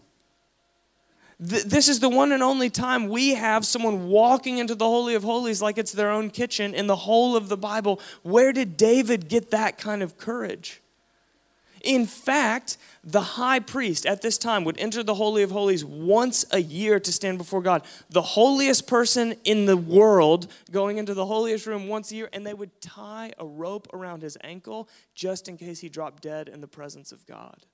This 1.38 1.86
is 1.86 2.00
the 2.00 2.08
one 2.08 2.32
and 2.32 2.42
only 2.42 2.70
time 2.70 3.10
we 3.10 3.34
have 3.34 3.66
someone 3.66 4.08
walking 4.08 4.56
into 4.56 4.74
the 4.74 4.86
Holy 4.86 5.14
of 5.14 5.22
Holies 5.22 5.60
like 5.60 5.76
it's 5.76 5.92
their 5.92 6.10
own 6.10 6.30
kitchen 6.30 6.72
in 6.72 6.86
the 6.86 6.96
whole 6.96 7.36
of 7.36 7.50
the 7.50 7.58
Bible. 7.58 8.00
Where 8.22 8.54
did 8.54 8.78
David 8.78 9.28
get 9.28 9.50
that 9.50 9.76
kind 9.76 10.02
of 10.02 10.16
courage? 10.16 10.80
In 11.82 12.06
fact, 12.06 12.78
the 13.02 13.20
high 13.20 13.60
priest 13.60 14.06
at 14.06 14.22
this 14.22 14.38
time 14.38 14.64
would 14.64 14.78
enter 14.78 15.02
the 15.02 15.16
Holy 15.16 15.42
of 15.42 15.50
Holies 15.50 15.84
once 15.84 16.46
a 16.50 16.62
year 16.62 16.98
to 16.98 17.12
stand 17.12 17.36
before 17.36 17.60
God. 17.60 17.84
The 18.08 18.22
holiest 18.22 18.86
person 18.86 19.34
in 19.44 19.66
the 19.66 19.76
world 19.76 20.50
going 20.70 20.96
into 20.96 21.12
the 21.12 21.26
holiest 21.26 21.66
room 21.66 21.86
once 21.86 22.10
a 22.12 22.16
year, 22.16 22.30
and 22.32 22.46
they 22.46 22.54
would 22.54 22.80
tie 22.80 23.34
a 23.38 23.44
rope 23.44 23.88
around 23.92 24.22
his 24.22 24.38
ankle 24.42 24.88
just 25.14 25.48
in 25.50 25.58
case 25.58 25.80
he 25.80 25.90
dropped 25.90 26.22
dead 26.22 26.48
in 26.48 26.62
the 26.62 26.66
presence 26.66 27.12
of 27.12 27.26
God. 27.26 27.66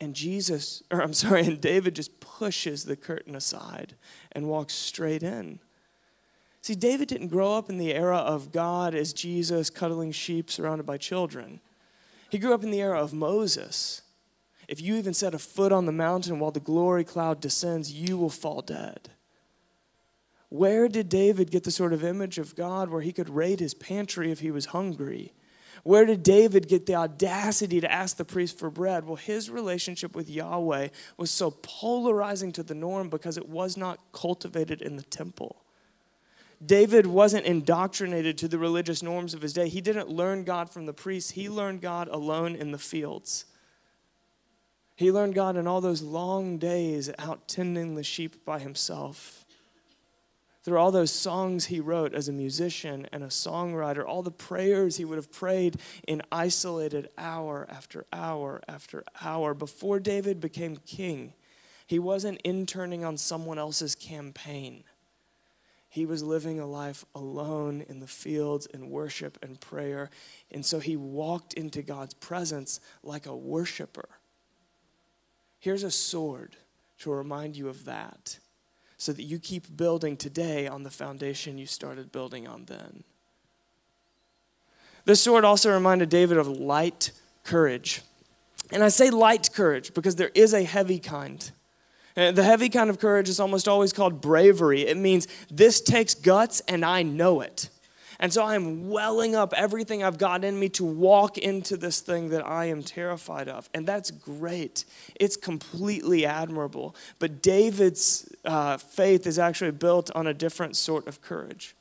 And 0.00 0.14
Jesus, 0.14 0.82
or 0.90 1.02
I'm 1.02 1.12
sorry, 1.12 1.46
and 1.46 1.60
David 1.60 1.96
just 1.96 2.20
pushes 2.20 2.84
the 2.84 2.96
curtain 2.96 3.34
aside 3.34 3.94
and 4.32 4.48
walks 4.48 4.74
straight 4.74 5.22
in. 5.22 5.60
See, 6.62 6.74
David 6.74 7.08
didn't 7.08 7.28
grow 7.28 7.54
up 7.54 7.70
in 7.70 7.78
the 7.78 7.94
era 7.94 8.18
of 8.18 8.52
God 8.52 8.94
as 8.94 9.12
Jesus 9.12 9.70
cuddling 9.70 10.12
sheep 10.12 10.50
surrounded 10.50 10.84
by 10.84 10.98
children. 10.98 11.60
He 12.28 12.38
grew 12.38 12.52
up 12.52 12.62
in 12.62 12.70
the 12.70 12.82
era 12.82 13.00
of 13.00 13.14
Moses. 13.14 14.02
If 14.68 14.80
you 14.80 14.96
even 14.96 15.14
set 15.14 15.34
a 15.34 15.38
foot 15.38 15.72
on 15.72 15.86
the 15.86 15.92
mountain 15.92 16.38
while 16.38 16.50
the 16.50 16.60
glory 16.60 17.02
cloud 17.02 17.40
descends, 17.40 17.92
you 17.92 18.16
will 18.16 18.30
fall 18.30 18.60
dead. 18.60 19.10
Where 20.50 20.86
did 20.86 21.08
David 21.08 21.50
get 21.50 21.64
the 21.64 21.70
sort 21.70 21.92
of 21.92 22.04
image 22.04 22.36
of 22.38 22.54
God 22.54 22.90
where 22.90 23.00
he 23.00 23.12
could 23.12 23.30
raid 23.30 23.60
his 23.60 23.72
pantry 23.74 24.30
if 24.30 24.40
he 24.40 24.50
was 24.50 24.66
hungry? 24.66 25.32
Where 25.82 26.04
did 26.04 26.22
David 26.22 26.68
get 26.68 26.86
the 26.86 26.94
audacity 26.94 27.80
to 27.80 27.90
ask 27.90 28.16
the 28.16 28.24
priest 28.24 28.58
for 28.58 28.70
bread? 28.70 29.06
Well, 29.06 29.16
his 29.16 29.50
relationship 29.50 30.14
with 30.14 30.28
Yahweh 30.28 30.88
was 31.16 31.30
so 31.30 31.50
polarizing 31.62 32.52
to 32.52 32.62
the 32.62 32.74
norm 32.74 33.08
because 33.08 33.36
it 33.36 33.48
was 33.48 33.76
not 33.76 33.98
cultivated 34.12 34.82
in 34.82 34.96
the 34.96 35.02
temple. 35.02 35.62
David 36.64 37.06
wasn't 37.06 37.46
indoctrinated 37.46 38.36
to 38.38 38.48
the 38.48 38.58
religious 38.58 39.02
norms 39.02 39.32
of 39.32 39.40
his 39.40 39.54
day. 39.54 39.68
He 39.68 39.80
didn't 39.80 40.10
learn 40.10 40.44
God 40.44 40.68
from 40.68 40.84
the 40.84 40.92
priests, 40.92 41.30
he 41.30 41.48
learned 41.48 41.80
God 41.80 42.08
alone 42.08 42.54
in 42.54 42.70
the 42.70 42.78
fields. 42.78 43.46
He 44.96 45.10
learned 45.10 45.34
God 45.34 45.56
in 45.56 45.66
all 45.66 45.80
those 45.80 46.02
long 46.02 46.58
days 46.58 47.10
out 47.18 47.48
tending 47.48 47.94
the 47.94 48.02
sheep 48.02 48.44
by 48.44 48.58
himself. 48.58 49.39
Through 50.70 50.78
all 50.78 50.92
those 50.92 51.10
songs 51.10 51.66
he 51.66 51.80
wrote 51.80 52.14
as 52.14 52.28
a 52.28 52.32
musician 52.32 53.08
and 53.10 53.24
a 53.24 53.26
songwriter, 53.26 54.06
all 54.06 54.22
the 54.22 54.30
prayers 54.30 54.98
he 54.98 55.04
would 55.04 55.16
have 55.16 55.32
prayed 55.32 55.80
in 56.06 56.22
isolated 56.30 57.08
hour 57.18 57.66
after 57.68 58.06
hour 58.12 58.62
after 58.68 59.02
hour 59.20 59.52
before 59.52 59.98
David 59.98 60.38
became 60.38 60.76
king. 60.76 61.32
He 61.88 61.98
wasn't 61.98 62.40
interning 62.44 63.04
on 63.04 63.16
someone 63.16 63.58
else's 63.58 63.96
campaign. 63.96 64.84
He 65.88 66.06
was 66.06 66.22
living 66.22 66.60
a 66.60 66.68
life 66.68 67.04
alone 67.16 67.84
in 67.88 67.98
the 67.98 68.06
fields 68.06 68.66
in 68.66 68.90
worship 68.90 69.38
and 69.42 69.60
prayer. 69.60 70.08
And 70.52 70.64
so 70.64 70.78
he 70.78 70.94
walked 70.94 71.52
into 71.52 71.82
God's 71.82 72.14
presence 72.14 72.78
like 73.02 73.26
a 73.26 73.34
worshiper. 73.34 74.08
Here's 75.58 75.82
a 75.82 75.90
sword 75.90 76.54
to 77.00 77.12
remind 77.12 77.56
you 77.56 77.68
of 77.68 77.86
that 77.86 78.38
so 79.00 79.14
that 79.14 79.22
you 79.22 79.38
keep 79.38 79.74
building 79.78 80.14
today 80.14 80.68
on 80.68 80.82
the 80.82 80.90
foundation 80.90 81.56
you 81.56 81.64
started 81.64 82.12
building 82.12 82.46
on 82.46 82.66
then. 82.66 83.02
This 85.06 85.22
sword 85.22 85.42
also 85.42 85.72
reminded 85.72 86.10
David 86.10 86.36
of 86.36 86.46
light 86.46 87.10
courage. 87.42 88.02
And 88.70 88.84
I 88.84 88.88
say 88.88 89.08
light 89.08 89.54
courage 89.54 89.94
because 89.94 90.16
there 90.16 90.30
is 90.34 90.52
a 90.52 90.64
heavy 90.64 90.98
kind. 90.98 91.50
Uh, 92.14 92.30
the 92.32 92.42
heavy 92.42 92.68
kind 92.68 92.90
of 92.90 92.98
courage 92.98 93.30
is 93.30 93.40
almost 93.40 93.66
always 93.66 93.94
called 93.94 94.20
bravery. 94.20 94.86
It 94.86 94.98
means 94.98 95.26
this 95.50 95.80
takes 95.80 96.14
guts 96.14 96.60
and 96.68 96.84
I 96.84 97.02
know 97.02 97.40
it. 97.40 97.70
And 98.20 98.30
so 98.30 98.44
I'm 98.44 98.90
welling 98.90 99.34
up 99.34 99.54
everything 99.56 100.04
I've 100.04 100.18
got 100.18 100.44
in 100.44 100.60
me 100.60 100.68
to 100.70 100.84
walk 100.84 101.38
into 101.38 101.78
this 101.78 102.00
thing 102.00 102.28
that 102.28 102.46
I 102.46 102.66
am 102.66 102.82
terrified 102.82 103.48
of. 103.48 103.70
And 103.72 103.86
that's 103.86 104.10
great. 104.10 104.84
It's 105.18 105.38
completely 105.38 106.26
admirable. 106.26 106.94
But 107.18 107.40
David's 107.42 108.30
uh, 108.44 108.76
faith 108.76 109.26
is 109.26 109.38
actually 109.38 109.70
built 109.70 110.10
on 110.14 110.26
a 110.26 110.34
different 110.34 110.76
sort 110.76 111.08
of 111.08 111.22
courage. 111.22 111.74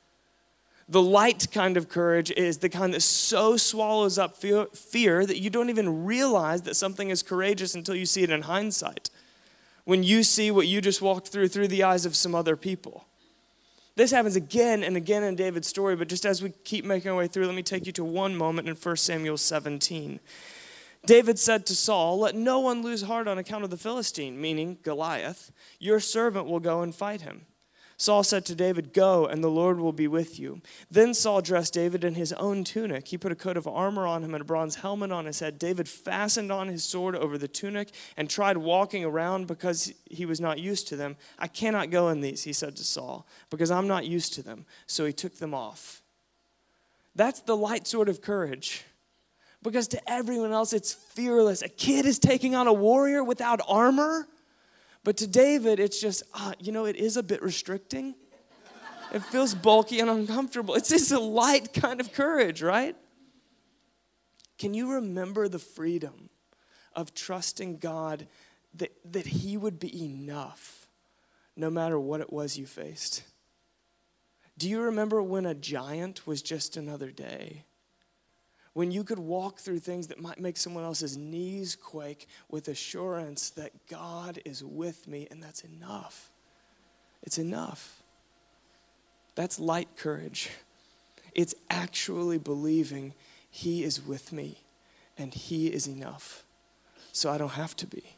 The 0.88 1.02
light 1.02 1.50
kind 1.52 1.76
of 1.76 1.90
courage 1.90 2.32
is 2.32 2.60
the 2.60 2.70
kind 2.70 2.94
that 2.94 3.02
so 3.02 3.58
swallows 3.58 4.18
up 4.18 4.38
fear, 4.38 4.68
fear 4.74 5.26
that 5.26 5.40
you 5.40 5.50
don't 5.50 5.70
even 5.70 6.06
realize 6.06 6.62
that 6.64 6.76
something 6.76 7.10
is 7.10 7.22
courageous 7.22 7.76
until 7.76 7.96
you 7.96 8.06
see 8.06 8.24
it 8.24 8.30
in 8.30 8.44
hindsight 8.44 9.10
when 9.84 10.04
you 10.04 10.24
see 10.24 10.52
what 10.52 10.68
you 10.68 10.82
just 10.82 11.02
walked 11.02 11.28
through 11.28 11.48
through 11.48 11.68
the 11.68 11.84
eyes 11.84 12.06
of 12.06 12.16
some 12.16 12.34
other 12.34 12.56
people. 12.56 13.06
This 14.00 14.12
happens 14.12 14.38
again 14.38 14.82
and 14.82 14.96
again 14.96 15.24
in 15.24 15.36
David's 15.36 15.68
story, 15.68 15.98
but 15.98 16.08
just 16.08 16.26
as 16.26 16.42
we 16.42 16.54
keep 16.64 16.86
making 16.86 17.12
our 17.12 17.18
way 17.18 17.28
through, 17.28 17.48
let 17.48 17.54
me 17.54 17.62
take 17.62 17.86
you 17.86 17.92
to 17.92 18.04
one 18.06 18.34
moment 18.34 18.70
in 18.70 18.74
1 18.74 18.96
Samuel 18.96 19.36
17. 19.36 20.22
David 21.06 21.38
said 21.38 21.66
to 21.66 21.76
Saul, 21.76 22.18
Let 22.18 22.34
no 22.34 22.62
one 22.62 22.82
lose 22.82 23.02
heart 23.02 23.28
on 23.28 23.38
account 23.38 23.66
of 23.66 23.72
the 23.72 23.76
Philistine, 23.76 24.40
meaning 24.40 24.78
Goliath. 24.84 25.52
Your 25.80 26.00
servant 26.00 26.48
will 26.48 26.62
go 26.62 26.82
and 26.82 26.96
fight 26.96 27.24
him. 27.24 27.46
Saul 28.00 28.24
said 28.24 28.46
to 28.46 28.56
David, 28.56 28.94
Go, 28.94 29.26
and 29.26 29.44
the 29.44 29.50
Lord 29.50 29.78
will 29.78 29.92
be 29.92 30.08
with 30.08 30.40
you. 30.40 30.62
Then 30.90 31.14
Saul 31.14 31.42
dressed 31.42 31.74
David 31.74 32.06
in 32.06 32.16
his 32.16 32.32
own 32.34 32.64
tunic. 32.64 33.10
He 33.10 33.18
put 33.18 33.34
a 33.34 33.36
coat 33.36 33.58
of 33.58 33.68
armor 33.68 34.08
on 34.08 34.24
him 34.24 34.34
and 34.34 34.42
a 34.42 34.46
bronze 34.46 34.76
helmet 34.76 35.12
on 35.12 35.26
his 35.26 35.42
head. 35.42 35.60
David 35.60 35.90
fastened 35.90 36.50
on 36.50 36.70
his 36.70 36.86
sword 36.86 37.14
over 37.14 37.38
the 37.38 37.50
tunic 37.50 37.90
and 38.16 38.30
tried 38.30 38.56
walking 38.56 39.04
around 39.04 39.48
because 39.48 39.94
he 40.10 40.26
was 40.26 40.40
not 40.40 40.60
used 40.60 40.88
to 40.88 40.96
them. 40.96 41.18
I 41.38 41.48
cannot 41.48 41.90
go 41.90 42.08
in 42.08 42.22
these, 42.22 42.46
he 42.46 42.54
said 42.54 42.78
to 42.78 42.86
Saul, 42.86 43.28
because 43.50 43.70
I'm 43.70 43.88
not 43.88 44.06
used 44.06 44.34
to 44.36 44.44
them. 44.44 44.66
So 44.88 45.04
he 45.04 45.12
took 45.12 45.36
them 45.36 45.54
off. 45.54 46.02
That's 47.16 47.42
the 47.42 47.58
light 47.58 47.86
sort 47.86 48.08
of 48.08 48.22
courage. 48.22 48.86
Because 49.62 49.90
to 49.90 50.10
everyone 50.10 50.54
else, 50.54 50.72
it's 50.72 50.94
fearless. 50.94 51.62
A 51.62 51.68
kid 51.68 52.06
is 52.06 52.18
taking 52.18 52.56
on 52.56 52.68
a 52.68 52.72
warrior 52.74 53.26
without 53.26 53.60
armor. 53.68 54.26
But 55.04 55.18
to 55.18 55.28
David, 55.28 55.80
it's 55.80 56.00
just, 56.00 56.24
uh, 56.34 56.54
you 56.60 56.72
know, 56.72 56.86
it 56.86 56.96
is 56.96 57.18
a 57.18 57.24
bit 57.24 57.42
restricting. 57.42 58.16
It 59.12 59.24
feels 59.24 59.56
bulky 59.56 60.00
and 60.00 60.10
uncomfortable. 60.10 60.76
It's 60.76 60.90
just 60.90 61.12
a 61.12 61.20
light 61.20 61.74
kind 61.74 62.00
of 62.00 62.14
courage, 62.14 62.62
right? 62.62 62.96
Can 64.58 64.74
you 64.74 64.94
remember 64.94 65.48
the 65.48 65.58
freedom 65.58 66.30
of 66.94 67.14
trusting 67.14 67.78
God 67.78 68.28
that, 68.76 68.92
that 69.12 69.26
He 69.26 69.58
would 69.58 69.80
be 69.80 70.06
enough 70.06 70.88
no 71.56 71.70
matter 71.70 72.00
what 72.00 72.22
it 72.22 72.32
was 72.32 72.58
you 72.58 72.66
faced? 72.66 73.24
Do 74.58 74.70
you 74.70 74.82
remember 74.82 75.24
when 75.24 75.46
a 75.46 75.56
giant 75.56 76.28
was 76.28 76.42
just 76.42 76.76
another 76.76 77.12
day? 77.12 77.64
When 78.80 78.92
you 78.92 79.04
could 79.04 79.20
walk 79.20 79.60
through 79.60 79.78
things 79.78 80.08
that 80.08 80.22
might 80.22 80.40
make 80.40 80.56
someone 80.56 80.86
else's 80.86 81.18
knees 81.18 81.76
quake 81.76 82.30
with 82.50 82.70
assurance 82.70 83.50
that 83.50 83.74
God 83.90 84.40
is 84.46 84.64
with 84.64 85.06
me 85.06 85.28
and 85.30 85.44
that's 85.44 85.66
enough. 85.66 86.30
It's 87.22 87.38
enough. 87.38 88.02
That's 89.36 89.60
light 89.60 89.90
courage. 89.98 90.52
It's 91.36 91.54
actually 91.70 92.38
believing 92.38 93.16
He 93.52 93.84
is 93.84 94.02
with 94.02 94.32
me 94.32 94.62
and 95.18 95.34
He 95.34 95.68
is 95.68 95.86
enough. 95.86 96.46
So 97.12 97.30
I 97.30 97.38
don't 97.38 97.50
have 97.50 97.76
to 97.76 97.86
be. 97.86 98.16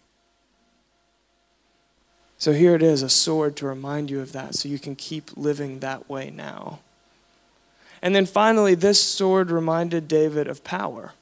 So 2.37 2.53
here 2.53 2.75
it 2.75 2.83
is 2.83 3.01
a 3.01 3.09
sword 3.09 3.55
to 3.55 3.65
remind 3.65 4.11
you 4.11 4.21
of 4.21 4.31
that 4.33 4.53
so 4.53 4.69
you 4.69 4.77
can 4.77 4.95
keep 4.95 5.35
living 5.35 5.79
that 5.79 6.07
way 6.07 6.29
now. 6.29 6.81
And 8.01 8.15
then 8.15 8.25
finally, 8.25 8.75
this 8.75 9.03
sword 9.03 9.51
reminded 9.51 10.07
David 10.07 10.47
of 10.47 10.63
power. 10.63 11.13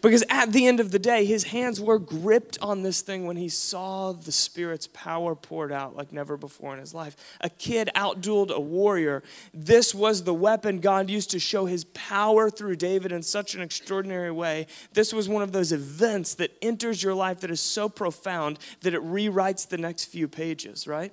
Because 0.00 0.22
at 0.28 0.52
the 0.52 0.66
end 0.66 0.78
of 0.78 0.92
the 0.92 0.98
day, 0.98 1.24
his 1.24 1.44
hands 1.44 1.80
were 1.80 1.98
gripped 1.98 2.56
on 2.62 2.82
this 2.82 3.00
thing 3.00 3.26
when 3.26 3.36
he 3.36 3.48
saw 3.48 4.12
the 4.12 4.30
Spirit's 4.30 4.86
power 4.92 5.34
poured 5.34 5.72
out 5.72 5.96
like 5.96 6.12
never 6.12 6.36
before 6.36 6.72
in 6.72 6.78
his 6.78 6.94
life. 6.94 7.16
A 7.40 7.50
kid 7.50 7.90
outdueled 7.96 8.50
a 8.50 8.60
warrior. 8.60 9.22
This 9.52 9.94
was 9.94 10.22
the 10.22 10.34
weapon 10.34 10.78
God 10.78 11.10
used 11.10 11.30
to 11.32 11.40
show 11.40 11.66
his 11.66 11.84
power 11.84 12.48
through 12.48 12.76
David 12.76 13.10
in 13.10 13.22
such 13.22 13.54
an 13.54 13.60
extraordinary 13.60 14.30
way. 14.30 14.68
This 14.92 15.12
was 15.12 15.28
one 15.28 15.42
of 15.42 15.50
those 15.50 15.72
events 15.72 16.34
that 16.34 16.56
enters 16.62 17.02
your 17.02 17.14
life 17.14 17.40
that 17.40 17.50
is 17.50 17.60
so 17.60 17.88
profound 17.88 18.60
that 18.82 18.94
it 18.94 19.02
rewrites 19.02 19.68
the 19.68 19.78
next 19.78 20.04
few 20.04 20.28
pages, 20.28 20.86
right? 20.86 21.12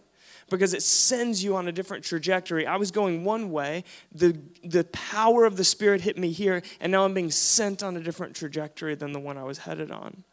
Because 0.50 0.74
it 0.74 0.84
sends 0.84 1.44
you 1.44 1.56
on 1.56 1.68
a 1.68 1.72
different 1.72 2.04
trajectory. 2.04 2.68
I 2.68 2.78
was 2.78 2.92
going 2.92 3.24
one 3.24 3.52
way, 3.52 3.84
the, 4.12 4.38
the 4.64 4.84
power 4.86 5.46
of 5.46 5.58
the 5.58 5.64
Spirit 5.64 6.02
hit 6.02 6.18
me 6.18 6.32
here, 6.32 6.62
and 6.80 6.92
now 6.92 7.06
I'm 7.06 7.14
being 7.14 7.32
sent 7.32 7.82
on 7.84 7.98
a 7.98 8.02
different 8.02 8.36
trajectory 8.36 8.96
than 8.96 9.12
the 9.12 9.20
one 9.20 9.38
I 9.38 9.44
was 9.44 9.60
headed 9.60 9.92
on. 9.92 10.24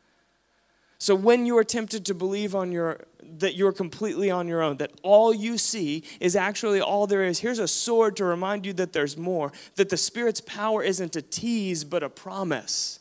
So 0.98 1.16
when 1.16 1.46
you 1.46 1.58
are 1.58 1.64
tempted 1.64 2.06
to 2.06 2.14
believe 2.14 2.54
on 2.54 2.70
your 2.70 3.00
that 3.38 3.56
you're 3.56 3.72
completely 3.72 4.30
on 4.30 4.46
your 4.46 4.62
own, 4.62 4.76
that 4.76 4.92
all 5.02 5.34
you 5.34 5.58
see 5.58 6.04
is 6.20 6.36
actually 6.36 6.80
all 6.80 7.08
there 7.08 7.24
is, 7.24 7.40
here's 7.40 7.58
a 7.58 7.66
sword 7.66 8.16
to 8.18 8.24
remind 8.24 8.64
you 8.66 8.72
that 8.74 8.92
there's 8.92 9.16
more, 9.16 9.52
that 9.74 9.88
the 9.88 9.96
Spirit's 9.96 10.40
power 10.40 10.82
isn't 10.82 11.16
a 11.16 11.22
tease 11.22 11.82
but 11.82 12.04
a 12.04 12.08
promise. 12.08 13.00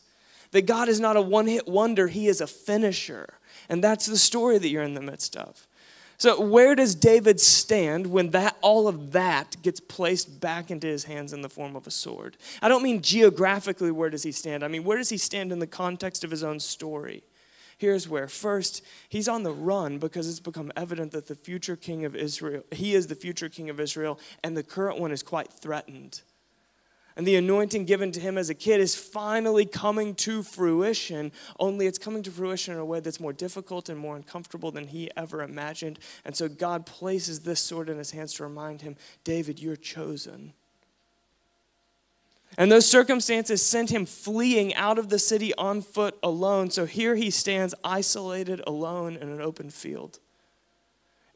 That 0.50 0.62
God 0.62 0.88
is 0.88 0.98
not 0.98 1.16
a 1.16 1.22
one-hit 1.22 1.68
wonder, 1.68 2.08
he 2.08 2.26
is 2.26 2.40
a 2.40 2.46
finisher. 2.48 3.34
And 3.68 3.84
that's 3.84 4.06
the 4.06 4.18
story 4.18 4.58
that 4.58 4.68
you're 4.68 4.82
in 4.82 4.94
the 4.94 5.00
midst 5.00 5.36
of. 5.36 5.68
So 6.22 6.40
where 6.40 6.76
does 6.76 6.94
David 6.94 7.40
stand 7.40 8.06
when 8.06 8.30
that 8.30 8.56
all 8.60 8.86
of 8.86 9.10
that 9.10 9.56
gets 9.60 9.80
placed 9.80 10.38
back 10.38 10.70
into 10.70 10.86
his 10.86 11.02
hands 11.02 11.32
in 11.32 11.42
the 11.42 11.48
form 11.48 11.74
of 11.74 11.88
a 11.88 11.90
sword? 11.90 12.36
I 12.62 12.68
don't 12.68 12.84
mean 12.84 13.02
geographically 13.02 13.90
where 13.90 14.08
does 14.08 14.22
he 14.22 14.30
stand? 14.30 14.62
I 14.62 14.68
mean 14.68 14.84
where 14.84 14.98
does 14.98 15.08
he 15.08 15.16
stand 15.16 15.50
in 15.50 15.58
the 15.58 15.66
context 15.66 16.22
of 16.22 16.30
his 16.30 16.44
own 16.44 16.60
story? 16.60 17.24
Here's 17.76 18.08
where. 18.08 18.28
First, 18.28 18.84
he's 19.08 19.26
on 19.26 19.42
the 19.42 19.50
run 19.50 19.98
because 19.98 20.28
it's 20.28 20.38
become 20.38 20.70
evident 20.76 21.10
that 21.10 21.26
the 21.26 21.34
future 21.34 21.74
king 21.74 22.04
of 22.04 22.14
Israel, 22.14 22.62
he 22.70 22.94
is 22.94 23.08
the 23.08 23.16
future 23.16 23.48
king 23.48 23.68
of 23.68 23.80
Israel, 23.80 24.20
and 24.44 24.56
the 24.56 24.62
current 24.62 25.00
one 25.00 25.10
is 25.10 25.24
quite 25.24 25.52
threatened. 25.52 26.22
And 27.16 27.26
the 27.26 27.36
anointing 27.36 27.84
given 27.84 28.10
to 28.12 28.20
him 28.20 28.38
as 28.38 28.48
a 28.48 28.54
kid 28.54 28.80
is 28.80 28.94
finally 28.94 29.66
coming 29.66 30.14
to 30.16 30.42
fruition, 30.42 31.32
only 31.60 31.86
it's 31.86 31.98
coming 31.98 32.22
to 32.22 32.30
fruition 32.30 32.74
in 32.74 32.80
a 32.80 32.84
way 32.84 33.00
that's 33.00 33.20
more 33.20 33.32
difficult 33.32 33.88
and 33.88 33.98
more 33.98 34.16
uncomfortable 34.16 34.70
than 34.70 34.86
he 34.86 35.10
ever 35.16 35.42
imagined. 35.42 35.98
And 36.24 36.34
so 36.34 36.48
God 36.48 36.86
places 36.86 37.40
this 37.40 37.60
sword 37.60 37.88
in 37.88 37.98
his 37.98 38.12
hands 38.12 38.32
to 38.34 38.44
remind 38.44 38.82
him 38.82 38.96
David, 39.24 39.60
you're 39.60 39.76
chosen. 39.76 40.54
And 42.58 42.70
those 42.70 42.86
circumstances 42.86 43.64
sent 43.64 43.90
him 43.90 44.04
fleeing 44.04 44.74
out 44.74 44.98
of 44.98 45.08
the 45.08 45.18
city 45.18 45.54
on 45.54 45.80
foot 45.80 46.18
alone. 46.22 46.70
So 46.70 46.84
here 46.84 47.14
he 47.14 47.30
stands 47.30 47.74
isolated, 47.82 48.62
alone 48.66 49.16
in 49.16 49.30
an 49.30 49.40
open 49.40 49.70
field 49.70 50.18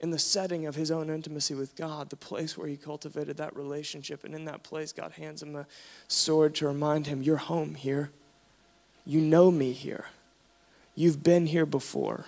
in 0.00 0.10
the 0.10 0.18
setting 0.18 0.66
of 0.66 0.74
his 0.74 0.90
own 0.90 1.08
intimacy 1.08 1.54
with 1.54 1.74
God, 1.74 2.10
the 2.10 2.16
place 2.16 2.56
where 2.56 2.68
he 2.68 2.76
cultivated 2.76 3.38
that 3.38 3.56
relationship. 3.56 4.24
And 4.24 4.34
in 4.34 4.44
that 4.44 4.62
place, 4.62 4.92
God 4.92 5.12
hands 5.12 5.42
him 5.42 5.52
the 5.52 5.66
sword 6.06 6.54
to 6.56 6.66
remind 6.66 7.06
him, 7.06 7.22
You're 7.22 7.36
home 7.36 7.74
here. 7.74 8.10
You 9.04 9.20
know 9.20 9.50
me 9.50 9.72
here. 9.72 10.06
You've 10.94 11.22
been 11.22 11.46
here 11.46 11.66
before. 11.66 12.26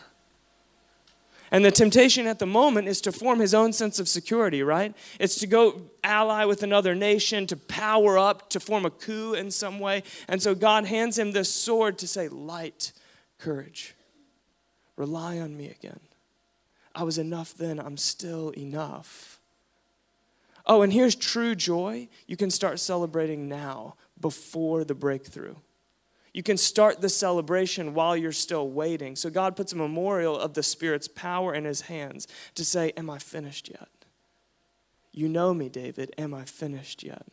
And 1.51 1.65
the 1.65 1.71
temptation 1.71 2.27
at 2.27 2.39
the 2.39 2.47
moment 2.47 2.89
is 2.89 3.01
to 3.03 3.13
form 3.13 3.41
his 3.41 3.55
own 3.55 3.73
sense 3.73 3.99
of 3.99 4.09
security, 4.09 4.63
right? 4.63 4.95
It's 5.19 5.37
to 5.37 5.47
go 5.47 5.83
ally 6.05 6.45
with 6.45 6.63
another 6.63 6.95
nation, 6.95 7.47
to 7.47 7.57
power 7.57 8.19
up, 8.19 8.51
to 8.51 8.61
form 8.61 8.85
a 8.85 8.91
coup 8.91 9.33
in 9.33 9.51
some 9.51 9.81
way. 9.81 10.03
And 10.29 10.43
so 10.43 10.55
God 10.55 10.85
hands 10.85 11.19
him 11.19 11.33
this 11.33 11.53
sword 11.53 11.99
to 11.99 12.07
say, 12.07 12.29
Light, 12.29 12.93
courage, 13.39 13.95
rely 14.97 15.39
on 15.39 15.57
me 15.57 15.71
again. 15.71 16.01
I 16.99 17.05
was 17.05 17.17
enough 17.17 17.55
then, 17.55 17.79
I'm 17.79 17.97
still 17.97 18.51
enough. 18.51 19.41
Oh, 20.67 20.83
and 20.83 20.93
here's 20.93 21.15
true 21.15 21.55
joy. 21.55 22.09
You 22.27 22.37
can 22.37 22.51
start 22.51 22.81
celebrating 22.81 23.49
now 23.49 23.95
before 24.21 24.83
the 24.83 24.97
breakthrough. 24.97 25.55
You 26.35 26.43
can 26.43 26.57
start 26.57 27.01
the 27.01 27.09
celebration 27.09 27.95
while 27.95 28.17
you're 28.17 28.33
still 28.33 28.69
waiting. 28.69 29.15
So 29.15 29.31
God 29.31 29.55
puts 29.55 29.73
a 29.73 29.77
memorial 29.77 30.37
of 30.37 30.55
the 30.55 30.63
Spirit's 30.65 31.07
power 31.07 31.55
in 31.55 31.65
his 31.65 31.83
hands 31.83 32.27
to 32.57 32.65
say, 32.65 32.93
Am 32.97 33.09
I 33.09 33.19
finished 33.19 33.69
yet? 33.71 33.89
You 35.13 35.29
know 35.29 35.55
me, 35.55 35.69
David. 35.69 36.13
Am 36.19 36.35
I 36.35 36.45
finished 36.45 37.05
yet? 37.05 37.27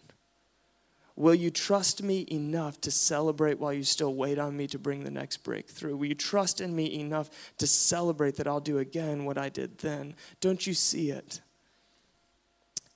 Will 1.17 1.36
you 1.36 1.49
trust 1.49 2.04
me 2.04 2.28
enough 2.30 2.82
to 2.82 2.91
celebrate 2.91 3.58
while 3.58 3.71
you 3.71 3.84
still 3.84 4.13
wait 4.13 4.38
on 4.38 4.58
me 4.58 4.67
to 4.67 4.78
bring 4.78 5.04
the 5.04 5.12
next 5.12 5.38
breakthrough? 5.38 5.95
Will 5.95 6.08
you 6.08 6.15
trust 6.15 6.60
in 6.60 6.75
me 6.75 6.99
enough 6.99 7.30
to 7.58 7.67
celebrate 7.67 8.36
that 8.36 8.47
I'll 8.47 8.60
do 8.60 8.80
again 8.80 9.23
what 9.23 9.38
I 9.38 9.47
did 9.47 9.78
then? 9.78 10.15
Don't 10.41 10.67
you 10.67 10.73
see 10.73 11.12
it? 11.12 11.39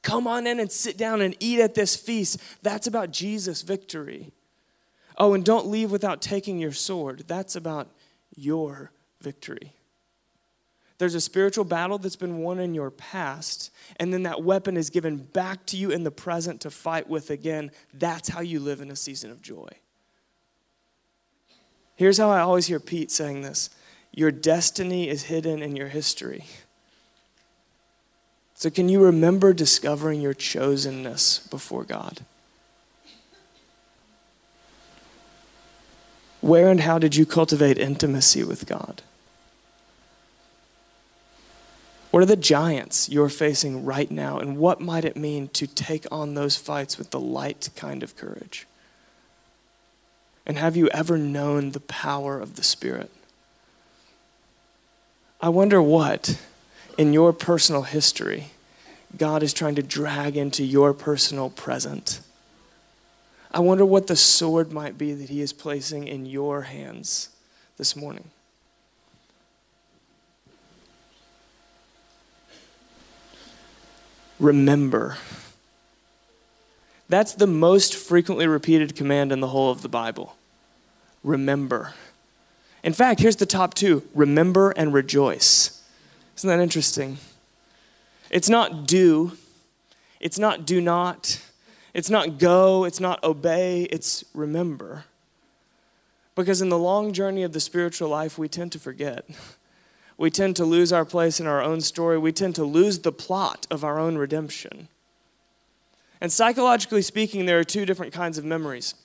Come 0.01 0.27
on 0.27 0.47
in 0.47 0.59
and 0.59 0.71
sit 0.71 0.97
down 0.97 1.21
and 1.21 1.35
eat 1.39 1.59
at 1.59 1.75
this 1.75 1.95
feast. 1.95 2.41
That's 2.61 2.87
about 2.87 3.11
Jesus' 3.11 3.61
victory. 3.61 4.31
Oh, 5.17 5.33
and 5.33 5.43
don't 5.43 5.67
leave 5.67 5.91
without 5.91 6.21
taking 6.21 6.59
your 6.59 6.71
sword. 6.71 7.25
That's 7.27 7.55
about 7.55 7.89
your 8.35 8.91
victory. 9.21 9.73
There's 10.99 11.15
a 11.15 11.21
spiritual 11.21 11.63
battle 11.63 11.97
that's 11.97 12.17
been 12.17 12.39
won 12.39 12.59
in 12.59 12.75
your 12.75 12.91
past, 12.91 13.71
and 13.95 14.13
then 14.13 14.23
that 14.23 14.43
weapon 14.43 14.75
is 14.75 14.89
given 14.89 15.15
back 15.15 15.65
to 15.67 15.77
you 15.77 15.91
in 15.91 16.03
the 16.03 16.11
present 16.11 16.59
to 16.61 16.69
fight 16.69 17.09
with 17.09 17.29
again. 17.29 17.71
That's 17.93 18.27
how 18.27 18.41
you 18.41 18.59
live 18.59 18.81
in 18.81 18.91
a 18.91 18.97
season 18.97 19.31
of 19.31 19.41
joy. 19.41 19.69
Here's 21.95 22.17
how 22.17 22.29
I 22.29 22.41
always 22.41 22.67
hear 22.67 22.81
Pete 22.81 23.11
saying 23.11 23.41
this 23.41 23.69
Your 24.13 24.29
destiny 24.29 25.07
is 25.07 25.23
hidden 25.23 25.61
in 25.61 25.77
your 25.77 25.87
history. 25.87 26.43
So, 28.53 28.69
can 28.69 28.89
you 28.89 29.01
remember 29.01 29.53
discovering 29.53 30.19
your 30.19 30.33
chosenness 30.33 31.49
before 31.49 31.85
God? 31.85 32.25
Where 36.41 36.69
and 36.69 36.81
how 36.81 36.99
did 36.99 37.15
you 37.15 37.25
cultivate 37.25 37.77
intimacy 37.77 38.43
with 38.43 38.65
God? 38.65 39.01
What 42.11 42.23
are 42.23 42.27
the 42.27 42.35
giants 42.35 43.07
you're 43.09 43.29
facing 43.29 43.85
right 43.85 44.09
now, 44.09 44.39
and 44.39 44.57
what 44.57 44.81
might 44.81 45.05
it 45.05 45.15
mean 45.15 45.47
to 45.49 45.67
take 45.67 46.07
on 46.11 46.33
those 46.33 46.55
fights 46.55 46.97
with 46.97 47.11
the 47.11 47.19
light 47.19 47.69
kind 47.75 48.01
of 48.01 48.15
courage? 48.15 48.65
And 50.45 50.57
have 50.57 50.75
you 50.75 50.87
ever 50.89 51.17
known 51.17 51.71
the 51.71 51.79
power 51.79 52.39
of 52.39 52.55
the 52.55 52.63
Spirit? 52.63 53.11
I 55.39 55.49
wonder 55.49 55.81
what, 55.81 56.41
in 56.97 57.13
your 57.13 57.31
personal 57.31 57.83
history, 57.83 58.47
God 59.15 59.43
is 59.43 59.53
trying 59.53 59.75
to 59.75 59.83
drag 59.83 60.35
into 60.35 60.63
your 60.63 60.93
personal 60.93 61.51
present. 61.51 62.21
I 63.51 63.59
wonder 63.59 63.85
what 63.85 64.07
the 64.07 64.15
sword 64.15 64.71
might 64.71 64.97
be 64.97 65.13
that 65.13 65.29
He 65.29 65.41
is 65.41 65.53
placing 65.53 66.07
in 66.07 66.25
your 66.25 66.63
hands 66.63 67.29
this 67.77 67.95
morning. 67.95 68.31
Remember. 74.39 75.17
That's 77.07 77.33
the 77.33 77.47
most 77.47 77.95
frequently 77.95 78.47
repeated 78.47 78.95
command 78.95 79.31
in 79.31 79.39
the 79.39 79.47
whole 79.47 79.71
of 79.71 79.81
the 79.81 79.89
Bible. 79.89 80.35
Remember. 81.23 81.93
In 82.83 82.93
fact, 82.93 83.19
here's 83.19 83.35
the 83.35 83.45
top 83.45 83.73
two 83.73 84.03
remember 84.13 84.71
and 84.71 84.93
rejoice. 84.93 85.83
Isn't 86.37 86.49
that 86.49 86.59
interesting? 86.59 87.17
It's 88.29 88.47
not 88.47 88.87
do, 88.87 89.33
it's 90.19 90.37
not 90.37 90.65
do 90.65 90.79
not, 90.79 91.41
it's 91.93 92.09
not 92.09 92.37
go, 92.37 92.85
it's 92.85 92.99
not 92.99 93.23
obey, 93.23 93.83
it's 93.83 94.23
remember. 94.33 95.05
Because 96.35 96.61
in 96.61 96.69
the 96.69 96.77
long 96.77 97.11
journey 97.11 97.43
of 97.43 97.51
the 97.51 97.59
spiritual 97.59 98.07
life, 98.07 98.37
we 98.37 98.47
tend 98.47 98.71
to 98.71 98.79
forget. 98.79 99.25
We 100.19 100.29
tend 100.29 100.57
to 100.57 100.65
lose 100.65 100.91
our 100.91 101.05
place 101.05 101.39
in 101.39 101.47
our 101.47 101.63
own 101.63 101.79
story. 101.79 102.17
We 102.17 102.33
tend 102.33 102.53
to 102.55 102.65
lose 102.65 102.99
the 102.99 103.11
plot 103.11 103.65
of 103.71 103.85
our 103.85 103.97
own 103.97 104.17
redemption. 104.17 104.89
And 106.19 106.29
psychologically 106.29 107.01
speaking, 107.01 107.45
there 107.45 107.57
are 107.57 107.63
two 107.63 107.85
different 107.85 108.11
kinds 108.11 108.37
of 108.37 108.43
memories. 108.43 108.95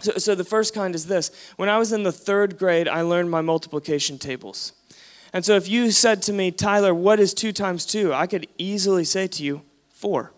So, 0.00 0.12
so, 0.18 0.34
the 0.34 0.44
first 0.44 0.74
kind 0.74 0.94
is 0.94 1.06
this 1.06 1.30
when 1.56 1.68
I 1.68 1.78
was 1.78 1.92
in 1.92 2.02
the 2.02 2.12
third 2.12 2.58
grade, 2.58 2.86
I 2.86 3.00
learned 3.00 3.30
my 3.30 3.40
multiplication 3.40 4.18
tables. 4.18 4.72
And 5.32 5.44
so 5.44 5.56
if 5.56 5.68
you 5.68 5.90
said 5.90 6.20
to 6.22 6.32
me, 6.32 6.50
Tyler, 6.50 6.94
what 6.94 7.18
is 7.18 7.32
two 7.32 7.52
times 7.52 7.86
two? 7.86 8.12
I 8.12 8.26
could 8.26 8.46
easily 8.58 9.04
say 9.04 9.26
to 9.28 9.42
you, 9.42 9.62
four. 9.88 10.32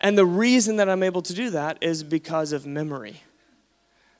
And 0.00 0.16
the 0.16 0.24
reason 0.24 0.76
that 0.76 0.88
I'm 0.88 1.02
able 1.02 1.20
to 1.22 1.34
do 1.34 1.50
that 1.50 1.76
is 1.82 2.02
because 2.02 2.52
of 2.52 2.64
memory. 2.64 3.22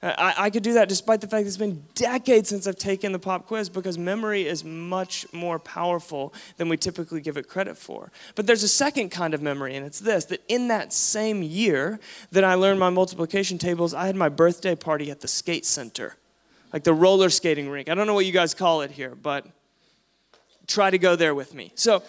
I, 0.02 0.34
I 0.38 0.50
could 0.50 0.62
do 0.62 0.72
that 0.74 0.88
despite 0.88 1.20
the 1.20 1.26
fact 1.26 1.46
it's 1.46 1.58
been 1.58 1.84
decades 1.94 2.48
since 2.48 2.66
I've 2.66 2.76
taken 2.78 3.12
the 3.12 3.18
pop 3.18 3.46
quiz 3.46 3.68
because 3.68 3.98
memory 3.98 4.46
is 4.46 4.64
much 4.64 5.26
more 5.32 5.58
powerful 5.58 6.32
than 6.56 6.70
we 6.70 6.78
typically 6.78 7.20
give 7.20 7.36
it 7.36 7.48
credit 7.48 7.76
for. 7.76 8.10
But 8.34 8.46
there's 8.46 8.62
a 8.62 8.68
second 8.68 9.10
kind 9.10 9.34
of 9.34 9.42
memory, 9.42 9.76
and 9.76 9.84
it's 9.84 10.00
this 10.00 10.24
that 10.26 10.42
in 10.48 10.68
that 10.68 10.94
same 10.94 11.42
year 11.42 12.00
that 12.32 12.44
I 12.44 12.54
learned 12.54 12.80
my 12.80 12.88
multiplication 12.88 13.58
tables, 13.58 13.92
I 13.92 14.06
had 14.06 14.16
my 14.16 14.30
birthday 14.30 14.74
party 14.74 15.10
at 15.10 15.20
the 15.20 15.28
skate 15.28 15.66
center. 15.66 16.16
like 16.72 16.84
the 16.84 16.94
roller 16.94 17.30
skating 17.30 17.68
rink. 17.68 17.88
I 17.88 17.94
don't 17.94 18.06
know 18.06 18.14
what 18.14 18.26
you 18.26 18.32
guys 18.32 18.54
call 18.54 18.80
it 18.82 18.90
here, 18.90 19.14
but 19.14 19.46
try 20.66 20.90
to 20.90 20.98
go 20.98 21.16
there 21.16 21.34
with 21.34 21.54
me. 21.54 21.72
So 21.74 22.02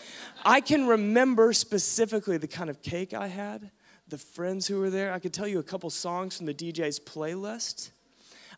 I 0.45 0.61
can 0.61 0.87
remember 0.87 1.53
specifically 1.53 2.37
the 2.37 2.47
kind 2.47 2.69
of 2.69 2.81
cake 2.81 3.13
I 3.13 3.27
had, 3.27 3.71
the 4.11 4.17
friends 4.17 4.67
who 4.67 4.77
were 4.77 4.89
there. 4.89 5.13
I 5.13 5.19
could 5.19 5.31
tell 5.31 5.47
you 5.47 5.57
a 5.57 5.63
couple 5.63 5.89
songs 5.89 6.35
from 6.35 6.45
the 6.45 6.53
DJ's 6.53 6.99
playlist. 6.99 7.91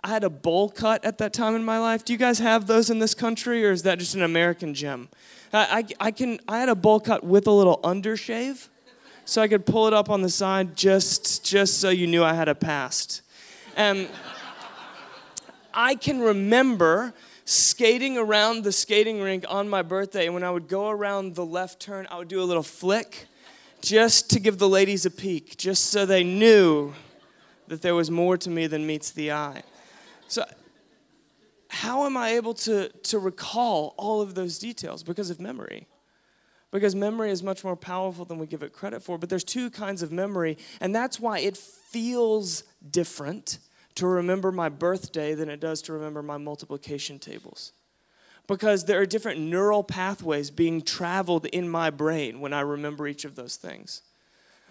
I 0.03 0.07
had 0.07 0.23
a 0.23 0.29
bowl 0.29 0.67
cut 0.67 1.05
at 1.05 1.19
that 1.19 1.31
time 1.31 1.55
in 1.55 1.63
my 1.63 1.77
life. 1.77 2.03
Do 2.03 2.11
you 2.11 2.17
guys 2.17 2.39
have 2.39 2.65
those 2.65 2.89
in 2.89 2.97
this 2.97 3.13
country, 3.13 3.63
or 3.63 3.69
is 3.69 3.83
that 3.83 3.99
just 3.99 4.15
an 4.15 4.23
American 4.23 4.73
gem? 4.73 5.09
I, 5.53 5.85
I, 5.99 6.07
I 6.07 6.11
can. 6.11 6.39
I 6.47 6.57
had 6.57 6.69
a 6.69 6.75
bowl 6.75 6.99
cut 6.99 7.23
with 7.23 7.45
a 7.45 7.51
little 7.51 7.79
undershave, 7.83 8.67
so 9.25 9.43
I 9.43 9.47
could 9.47 9.63
pull 9.63 9.85
it 9.85 9.93
up 9.93 10.09
on 10.09 10.23
the 10.23 10.29
side 10.29 10.75
just 10.75 11.45
just 11.45 11.79
so 11.79 11.91
you 11.91 12.07
knew 12.07 12.23
I 12.23 12.33
had 12.33 12.49
a 12.49 12.55
past. 12.55 13.21
And 13.75 14.09
I 15.71 15.93
can 15.93 16.19
remember 16.19 17.13
skating 17.45 18.17
around 18.17 18.63
the 18.63 18.71
skating 18.71 19.21
rink 19.21 19.45
on 19.47 19.69
my 19.69 19.83
birthday, 19.83 20.25
and 20.25 20.33
when 20.33 20.43
I 20.43 20.49
would 20.49 20.67
go 20.67 20.89
around 20.89 21.35
the 21.35 21.45
left 21.45 21.79
turn, 21.79 22.07
I 22.09 22.17
would 22.17 22.27
do 22.27 22.41
a 22.41 22.43
little 22.43 22.63
flick 22.63 23.27
just 23.83 24.29
to 24.29 24.39
give 24.39 24.57
the 24.57 24.69
ladies 24.69 25.05
a 25.05 25.11
peek, 25.11 25.57
just 25.57 25.87
so 25.87 26.05
they 26.05 26.23
knew 26.23 26.93
that 27.67 27.81
there 27.81 27.93
was 27.93 28.09
more 28.09 28.37
to 28.37 28.49
me 28.49 28.65
than 28.65 28.87
meets 28.87 29.11
the 29.11 29.31
eye. 29.31 29.61
So, 30.29 30.45
how 31.67 32.05
am 32.05 32.15
I 32.15 32.29
able 32.29 32.53
to, 32.53 32.87
to 32.89 33.19
recall 33.19 33.93
all 33.97 34.21
of 34.21 34.35
those 34.35 34.57
details? 34.57 35.03
Because 35.03 35.29
of 35.29 35.41
memory. 35.41 35.87
Because 36.71 36.95
memory 36.95 37.29
is 37.29 37.43
much 37.43 37.63
more 37.63 37.75
powerful 37.75 38.25
than 38.25 38.39
we 38.39 38.47
give 38.47 38.63
it 38.63 38.71
credit 38.71 39.03
for. 39.03 39.17
But 39.17 39.29
there's 39.29 39.43
two 39.43 39.69
kinds 39.69 40.01
of 40.01 40.11
memory, 40.11 40.57
and 40.79 40.95
that's 40.95 41.19
why 41.19 41.39
it 41.39 41.57
feels 41.57 42.63
different 42.89 43.59
to 43.95 44.07
remember 44.07 44.51
my 44.51 44.69
birthday 44.69 45.35
than 45.35 45.49
it 45.49 45.59
does 45.59 45.81
to 45.83 45.93
remember 45.93 46.23
my 46.23 46.37
multiplication 46.37 47.19
tables. 47.19 47.73
Because 48.47 48.85
there 48.85 48.99
are 48.99 49.05
different 49.05 49.39
neural 49.39 49.83
pathways 49.83 50.51
being 50.51 50.81
traveled 50.81 51.45
in 51.47 51.69
my 51.69 51.89
brain 51.89 52.41
when 52.41 52.53
I 52.53 52.61
remember 52.61 53.07
each 53.07 53.23
of 53.25 53.35
those 53.35 53.55
things. 53.55 54.01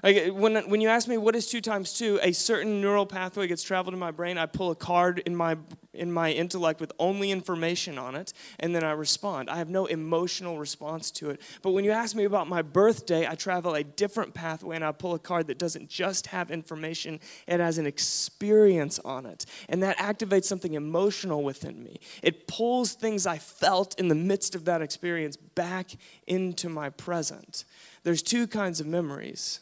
Like 0.02 0.32
when, 0.32 0.56
when 0.68 0.80
you 0.80 0.88
ask 0.88 1.06
me 1.06 1.16
what 1.16 1.36
is 1.36 1.46
two 1.46 1.60
times 1.60 1.92
two, 1.92 2.18
a 2.22 2.32
certain 2.32 2.80
neural 2.80 3.06
pathway 3.06 3.46
gets 3.46 3.62
traveled 3.62 3.94
in 3.94 4.00
my 4.00 4.10
brain. 4.10 4.36
I 4.36 4.46
pull 4.46 4.72
a 4.72 4.74
card 4.74 5.20
in 5.24 5.36
my 5.36 5.56
in 5.94 6.10
my 6.10 6.30
intellect 6.30 6.80
with 6.80 6.90
only 6.98 7.30
information 7.30 7.98
on 7.98 8.14
it, 8.14 8.32
and 8.58 8.74
then 8.74 8.82
I 8.82 8.92
respond. 8.92 9.50
I 9.50 9.58
have 9.58 9.68
no 9.68 9.84
emotional 9.86 10.58
response 10.58 11.10
to 11.12 11.28
it. 11.30 11.40
But 11.60 11.72
when 11.72 11.84
you 11.84 11.90
ask 11.90 12.16
me 12.16 12.24
about 12.24 12.48
my 12.48 12.62
birthday, 12.62 13.28
I 13.28 13.34
travel 13.34 13.74
a 13.74 13.84
different 13.84 14.32
pathway 14.32 14.76
and 14.76 14.84
I 14.84 14.92
pull 14.92 15.14
a 15.14 15.18
card 15.18 15.48
that 15.48 15.58
doesn't 15.58 15.90
just 15.90 16.28
have 16.28 16.50
information, 16.50 17.20
it 17.46 17.60
has 17.60 17.76
an 17.76 17.86
experience 17.86 18.98
on 19.00 19.26
it. 19.26 19.44
And 19.68 19.82
that 19.82 19.98
activates 19.98 20.44
something 20.44 20.72
emotional 20.72 21.42
within 21.42 21.84
me. 21.84 22.00
It 22.22 22.46
pulls 22.46 22.94
things 22.94 23.26
I 23.26 23.36
felt 23.36 23.98
in 24.00 24.08
the 24.08 24.14
midst 24.14 24.54
of 24.54 24.64
that 24.64 24.80
experience 24.80 25.36
back 25.36 25.90
into 26.26 26.70
my 26.70 26.88
present. 26.88 27.64
There's 28.02 28.22
two 28.22 28.46
kinds 28.46 28.80
of 28.80 28.86
memories. 28.86 29.60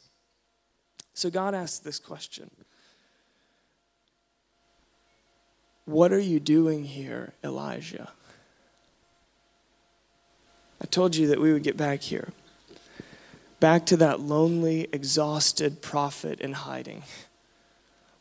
So 1.15 1.31
God 1.31 1.55
asked 1.55 1.85
this 1.85 1.99
question 1.99 2.51
What 5.85 6.13
are 6.13 6.21
you 6.21 6.41
doing 6.41 6.85
here, 6.85 7.33
Elijah? 7.43 8.11
I 10.81 10.87
told 10.87 11.17
you 11.17 11.27
that 11.29 11.41
we 11.41 11.53
would 11.53 11.63
get 11.63 11.77
back 11.77 12.01
here. 12.01 12.33
Back 13.59 13.85
to 13.87 13.97
that 13.99 14.21
lonely, 14.21 14.89
exhausted 14.93 15.83
prophet 15.83 16.41
in 16.41 16.55
hiding, 16.55 17.03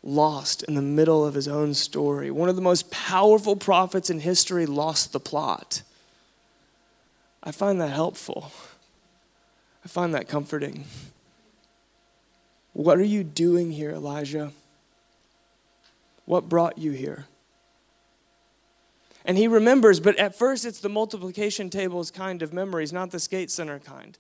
lost 0.04 0.64
in 0.64 0.76
the 0.76 0.82
middle 0.82 1.26
of 1.26 1.34
his 1.34 1.48
own 1.48 1.74
story. 1.74 2.30
One 2.30 2.50
of 2.50 2.58
the 2.58 2.62
most 2.62 2.92
powerful 2.92 3.56
prophets 3.56 4.10
in 4.10 4.20
history 4.20 4.66
lost 4.66 5.14
the 5.14 5.20
plot. 5.20 5.84
I 7.42 7.52
find 7.52 7.80
that 7.80 7.92
helpful. 7.92 8.52
I 9.86 9.88
find 9.88 10.14
that 10.14 10.28
comforting. 10.28 10.84
What 12.80 12.98
are 12.98 13.04
you 13.04 13.26
doing 13.26 13.72
here, 13.72 13.92
Elijah? 13.92 14.54
What 16.24 16.48
brought 16.48 16.78
you 16.78 16.92
here? 16.92 17.26
And 19.26 19.38
he 19.38 19.50
remembers, 19.50 20.00
but 20.00 20.18
at 20.18 20.34
first 20.34 20.64
it's 20.64 20.80
the 20.80 20.88
multiplication 20.88 21.70
tables 21.70 22.10
kind 22.10 22.42
of 22.42 22.54
memories, 22.54 22.94
not 22.94 23.12
the 23.12 23.20
skate 23.20 23.52
center 23.52 23.80
kind. 23.80 24.18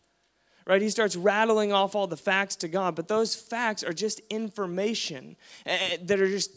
Right? 0.67 0.81
He 0.81 0.89
starts 0.89 1.15
rattling 1.15 1.71
off 1.71 1.95
all 1.95 2.05
the 2.05 2.17
facts 2.17 2.57
to 2.57 2.67
God, 2.67 2.95
but 2.95 3.07
those 3.07 3.33
facts 3.33 3.81
are 3.81 3.93
just 3.93 4.19
information 4.29 5.37
eh, 5.65 5.77
eh, 5.91 5.97
that 6.01 6.19
are 6.19 6.27
just 6.27 6.51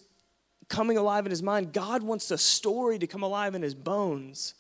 coming 0.69 0.99
alive 0.99 1.25
in 1.25 1.31
his 1.31 1.41
mind. 1.41 1.73
God 1.73 2.03
wants 2.03 2.33
a 2.33 2.37
story 2.37 2.99
to 2.99 3.07
come 3.07 3.23
alive 3.23 3.55
in 3.55 3.63
his 3.63 3.77
bones. 3.77 4.55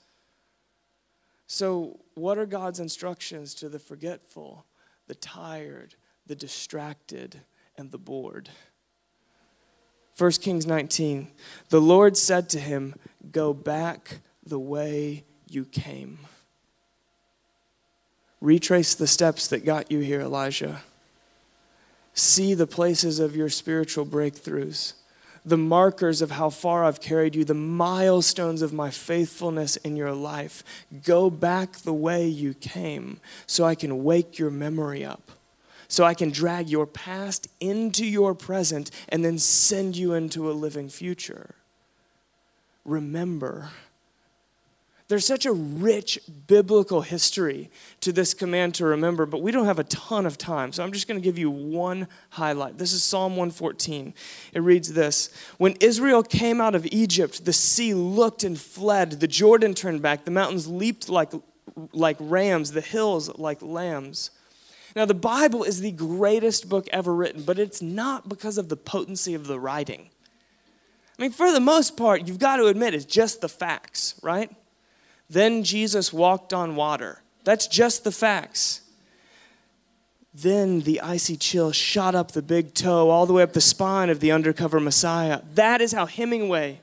So, 1.48 1.98
what 2.14 2.38
are 2.38 2.46
God's 2.46 2.78
instructions 2.78 3.52
to 3.55 3.68
the 3.68 3.81
forgetful, 3.81 4.64
the 5.09 5.16
tired, 5.16 5.96
the 6.26 6.37
distracted, 6.37 7.40
and 7.76 7.90
the 7.90 7.98
bored. 7.98 8.48
1 10.18 10.30
Kings 10.32 10.66
19 10.66 11.28
The 11.70 11.80
Lord 11.80 12.16
said 12.16 12.48
to 12.50 12.61
him, 12.61 12.94
Go 13.30 13.52
back 13.52 14.20
the 14.44 14.58
way 14.58 15.24
you 15.48 15.64
came. 15.64 16.18
Retrace 18.40 18.94
the 18.94 19.06
steps 19.06 19.46
that 19.48 19.64
got 19.64 19.90
you 19.90 20.00
here, 20.00 20.20
Elijah. 20.20 20.82
See 22.14 22.54
the 22.54 22.66
places 22.66 23.18
of 23.18 23.37
your 23.37 23.48
spiritual 23.48 24.04
breakthroughs, 24.04 24.94
the 25.44 25.56
markers 25.56 26.20
of 26.20 26.32
how 26.32 26.50
far 26.50 26.85
I've 26.85 27.00
carried 27.00 27.35
you, 27.35 27.44
the 27.44 27.54
milestones 27.54 28.61
of 28.61 28.72
my 28.72 28.90
faithfulness 28.90 29.76
in 29.76 29.96
your 29.96 30.12
life. 30.12 30.62
Go 31.04 31.30
back 31.30 31.78
the 31.78 31.92
way 31.92 32.26
you 32.26 32.52
came 32.52 33.20
so 33.46 33.64
I 33.64 33.74
can 33.74 34.04
wake 34.04 34.38
your 34.38 34.50
memory 34.50 35.04
up 35.04 35.30
so 35.92 36.05
I 36.05 36.14
can 36.14 36.31
drag 36.31 36.70
your 36.70 36.87
past 36.87 37.48
into 37.61 38.07
your 38.07 38.35
present 38.35 38.90
and 39.11 39.22
then 39.22 39.37
send 39.37 39.94
you 39.94 40.14
into 40.14 40.50
a 40.50 40.52
living 40.52 40.88
future. 40.88 41.55
Remember. 42.87 43.68
There's 45.09 45.26
such 45.26 45.44
a 45.44 45.52
rich 45.52 46.18
biblical 46.46 47.02
history 47.02 47.70
to 48.00 48.11
this 48.11 48.33
command 48.33 48.74
to 48.76 48.87
remember, 48.87 49.26
but 49.26 49.42
we 49.42 49.52
don't 49.52 49.66
have 49.66 49.78
a 49.78 49.85
ton 49.85 50.24
of 50.24 50.38
time. 50.38 50.72
So 50.72 50.83
I'm 50.83 50.92
just 50.92 51.07
going 51.07 51.20
to 51.20 51.24
give 51.24 51.37
you 51.37 51.50
one 51.50 52.09
highlight. 52.31 52.78
This 52.78 52.94
is 52.94 53.02
Psalm 53.02 53.33
114. 53.33 54.14
It 54.55 54.61
reads 54.61 54.94
this 54.94 55.28
When 55.59 55.74
Israel 55.81 56.22
came 56.22 56.59
out 56.59 56.74
of 56.74 56.87
Egypt, 56.87 57.44
the 57.44 57.52
sea 57.52 57.92
looked 57.92 58.44
and 58.44 58.59
fled, 58.59 59.20
the 59.20 59.28
Jordan 59.28 59.74
turned 59.74 60.00
back, 60.00 60.24
the 60.24 60.31
mountains 60.31 60.66
leaped 60.66 61.11
like, 61.11 61.33
like 61.92 62.16
rams, 62.18 62.72
the 62.72 62.81
hills 62.81 63.28
like 63.38 63.61
lambs. 63.61 64.31
Now, 64.94 65.07
the 65.07 65.14
Bible 65.14 65.62
is 65.64 65.81
the 65.81 65.92
greatest 65.92 66.68
book 66.68 66.88
ever 66.92 67.14
written, 67.14 67.42
but 67.42 67.59
it's 67.59 67.81
not 67.81 68.28
because 68.28 68.59
of 68.59 68.68
the 68.68 68.76
potency 68.76 69.35
of 69.35 69.46
the 69.46 69.59
writing. 69.59 70.11
I 71.18 71.22
mean, 71.22 71.33
for 71.33 71.50
the 71.50 71.61
most 71.61 71.96
part, 71.96 72.26
you've 72.26 72.38
got 72.38 72.57
to 72.57 72.66
admit 72.66 72.94
it's 72.94 73.05
just 73.05 73.40
the 73.40 73.48
facts, 73.48 74.14
right? 74.22 74.50
Then 75.31 75.64
Jesus 75.64 76.12
walked 76.12 76.52
on 76.52 76.76
water. 76.76 77.22
That's 77.44 77.66
just 77.66 78.05
the 78.05 78.12
facts. 78.12 78.83
Then 80.35 80.81
the 80.81 81.00
icy 81.00 81.37
chill 81.37 81.72
shot 81.72 82.14
up 82.14 82.33
the 82.33 82.42
big 82.42 82.74
toe, 82.74 83.11
all 83.11 83.26
the 83.26 83.33
way 83.33 83.42
up 83.42 83.52
the 83.52 83.61
spine 83.61 84.11
of 84.11 84.20
the 84.20 84.33
undercover 84.33 84.81
Messiah. 84.81 85.40
That 85.55 85.81
is 85.81 85.92
how 85.92 86.07
Hemingway 86.07 86.81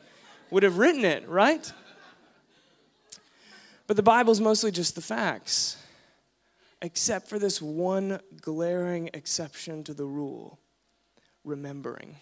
would 0.52 0.64
have 0.64 0.78
written 0.78 1.06
it, 1.06 1.28
right? 1.28 1.72
But 3.88 3.98
the 3.98 4.04
Bible's 4.04 4.40
mostly 4.40 4.72
just 4.72 4.96
the 4.96 5.02
facts 5.02 5.78
except 6.82 7.28
for 7.28 7.40
this 7.40 7.62
one 7.62 8.20
glaring 8.42 9.10
exception 9.14 9.84
to 9.84 9.94
the 9.94 10.06
rule 10.06 10.60
remembering. 11.44 12.16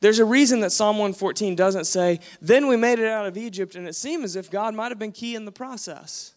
There's 0.00 0.18
a 0.18 0.24
reason 0.24 0.60
that 0.60 0.72
Psalm 0.72 0.96
114 0.96 1.54
doesn't 1.54 1.84
say, 1.84 2.18
Then 2.40 2.66
we 2.66 2.76
made 2.76 2.98
it 2.98 3.06
out 3.06 3.26
of 3.26 3.36
Egypt, 3.36 3.76
and 3.76 3.86
it 3.86 3.94
seemed 3.94 4.24
as 4.24 4.34
if 4.34 4.50
God 4.50 4.74
might 4.74 4.90
have 4.90 4.98
been 4.98 5.12
key 5.12 5.36
in 5.36 5.44
the 5.44 5.52
process. 5.52 6.34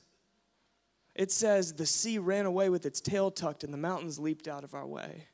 It 1.15 1.32
says, 1.32 1.74
The 1.74 1.88
sea 1.88 2.20
ran 2.20 2.46
away 2.46 2.70
with 2.70 2.86
its 2.86 3.02
tail 3.02 3.32
tucked, 3.32 3.63
and 3.63 3.74
the 3.74 3.78
mountains 3.78 4.20
leaped 4.20 4.48
out 4.48 4.63
of 4.63 4.76
our 4.76 4.86
way. 4.86 5.26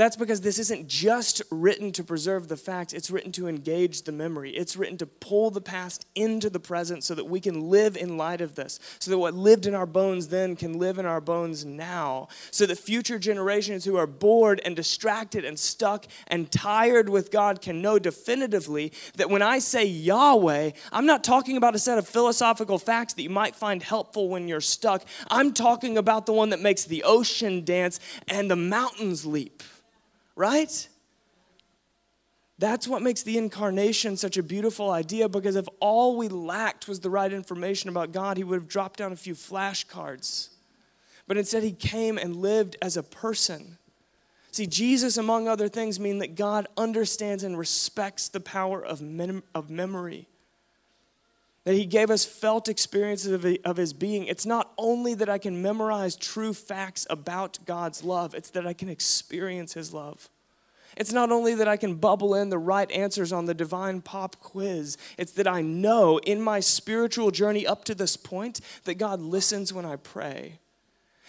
That's 0.00 0.16
because 0.16 0.40
this 0.40 0.58
isn't 0.58 0.88
just 0.88 1.42
written 1.50 1.92
to 1.92 2.02
preserve 2.02 2.48
the 2.48 2.56
facts, 2.56 2.94
it's 2.94 3.10
written 3.10 3.32
to 3.32 3.48
engage 3.48 4.00
the 4.00 4.12
memory. 4.12 4.50
It's 4.56 4.74
written 4.74 4.96
to 4.96 5.06
pull 5.06 5.50
the 5.50 5.60
past 5.60 6.06
into 6.14 6.48
the 6.48 6.58
present 6.58 7.04
so 7.04 7.14
that 7.14 7.26
we 7.26 7.38
can 7.38 7.68
live 7.68 7.98
in 7.98 8.16
light 8.16 8.40
of 8.40 8.54
this. 8.54 8.80
So 8.98 9.10
that 9.10 9.18
what 9.18 9.34
lived 9.34 9.66
in 9.66 9.74
our 9.74 9.84
bones 9.84 10.28
then 10.28 10.56
can 10.56 10.78
live 10.78 10.98
in 10.98 11.04
our 11.04 11.20
bones 11.20 11.66
now. 11.66 12.28
So 12.50 12.64
that 12.64 12.78
future 12.78 13.18
generations 13.18 13.84
who 13.84 13.96
are 13.96 14.06
bored 14.06 14.62
and 14.64 14.74
distracted 14.74 15.44
and 15.44 15.58
stuck 15.58 16.06
and 16.28 16.50
tired 16.50 17.10
with 17.10 17.30
God 17.30 17.60
can 17.60 17.82
know 17.82 17.98
definitively 17.98 18.94
that 19.16 19.28
when 19.28 19.42
I 19.42 19.58
say 19.58 19.84
Yahweh, 19.84 20.70
I'm 20.92 21.04
not 21.04 21.22
talking 21.22 21.58
about 21.58 21.74
a 21.74 21.78
set 21.78 21.98
of 21.98 22.08
philosophical 22.08 22.78
facts 22.78 23.12
that 23.12 23.22
you 23.22 23.28
might 23.28 23.54
find 23.54 23.82
helpful 23.82 24.30
when 24.30 24.48
you're 24.48 24.62
stuck. 24.62 25.04
I'm 25.30 25.52
talking 25.52 25.98
about 25.98 26.24
the 26.24 26.32
one 26.32 26.48
that 26.48 26.60
makes 26.62 26.84
the 26.84 27.02
ocean 27.02 27.66
dance 27.66 28.00
and 28.28 28.50
the 28.50 28.56
mountains 28.56 29.26
leap 29.26 29.62
right? 30.40 30.88
That's 32.58 32.88
what 32.88 33.02
makes 33.02 33.22
the 33.22 33.36
incarnation 33.36 34.16
such 34.16 34.38
a 34.38 34.42
beautiful 34.42 34.90
idea 34.90 35.28
because 35.28 35.54
if 35.54 35.68
all 35.80 36.16
we 36.16 36.28
lacked 36.28 36.88
was 36.88 37.00
the 37.00 37.10
right 37.10 37.30
information 37.30 37.90
about 37.90 38.12
God, 38.12 38.38
He 38.38 38.44
would 38.44 38.58
have 38.58 38.68
dropped 38.68 38.98
down 38.98 39.12
a 39.12 39.16
few 39.16 39.34
flashcards. 39.34 40.48
But 41.26 41.36
instead, 41.36 41.62
He 41.62 41.72
came 41.72 42.16
and 42.16 42.36
lived 42.36 42.76
as 42.80 42.96
a 42.96 43.02
person. 43.02 43.76
See, 44.50 44.66
Jesus, 44.66 45.18
among 45.18 45.46
other 45.46 45.68
things, 45.68 46.00
mean 46.00 46.18
that 46.18 46.36
God 46.36 46.66
understands 46.76 47.44
and 47.44 47.58
respects 47.58 48.28
the 48.28 48.40
power 48.40 48.82
of, 48.82 49.02
mem- 49.02 49.44
of 49.54 49.68
memory. 49.68 50.26
That 51.64 51.74
He 51.74 51.84
gave 51.84 52.10
us 52.10 52.24
felt 52.24 52.68
experiences 52.68 53.58
of, 53.64 53.76
His 53.76 53.92
being. 53.92 54.24
It's 54.24 54.46
not 54.46 54.72
only 54.78 55.14
that 55.14 55.28
I 55.28 55.38
can 55.38 55.60
memorize 55.60 56.16
true 56.16 56.54
facts 56.54 57.06
about 57.10 57.58
God's 57.66 58.02
love, 58.02 58.34
it's 58.34 58.50
that 58.50 58.66
I 58.66 58.72
can 58.72 58.88
experience 58.88 59.74
His 59.74 59.92
love. 59.92 60.28
It's 60.96 61.12
not 61.12 61.30
only 61.30 61.54
that 61.54 61.68
I 61.68 61.76
can 61.76 61.94
bubble 61.94 62.34
in 62.34 62.48
the 62.48 62.58
right 62.58 62.90
answers 62.90 63.32
on 63.32 63.44
the 63.44 63.54
divine 63.54 64.00
pop 64.00 64.40
quiz, 64.40 64.98
it's 65.16 65.32
that 65.32 65.46
I 65.46 65.62
know 65.62 66.18
in 66.18 66.40
my 66.40 66.60
spiritual 66.60 67.30
journey 67.30 67.66
up 67.66 67.84
to 67.84 67.94
this 67.94 68.16
point 68.16 68.60
that 68.84 68.98
God 68.98 69.20
listens 69.20 69.72
when 69.72 69.84
I 69.84 69.96
pray. 69.96 70.58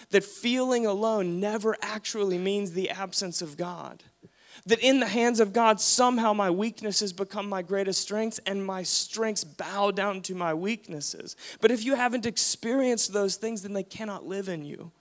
That 0.10 0.24
feeling 0.24 0.86
alone 0.86 1.40
never 1.40 1.78
actually 1.82 2.38
means 2.38 2.72
the 2.72 2.90
absence 2.90 3.42
of 3.42 3.56
God. 3.56 4.04
That 4.68 4.80
in 4.80 5.00
the 5.00 5.08
hands 5.08 5.40
of 5.40 5.54
God, 5.54 5.82
somehow 5.82 6.34
my 6.34 6.52
weaknesses 6.52 7.14
become 7.14 7.50
my 7.50 7.62
greatest 7.62 8.02
strengths 8.02 8.40
and 8.46 8.66
my 8.66 8.84
strengths 8.84 9.44
bow 9.44 9.92
down 9.92 10.22
to 10.24 10.36
my 10.36 10.54
weaknesses. 10.54 11.36
But 11.62 11.72
if 11.72 11.84
you 11.84 11.96
haven't 11.96 12.26
experienced 12.26 13.12
those 13.12 13.38
things, 13.38 13.64
then 13.64 13.74
they 13.74 13.84
cannot 13.84 14.28
live 14.28 14.48
in 14.50 14.64
you. 14.64 14.92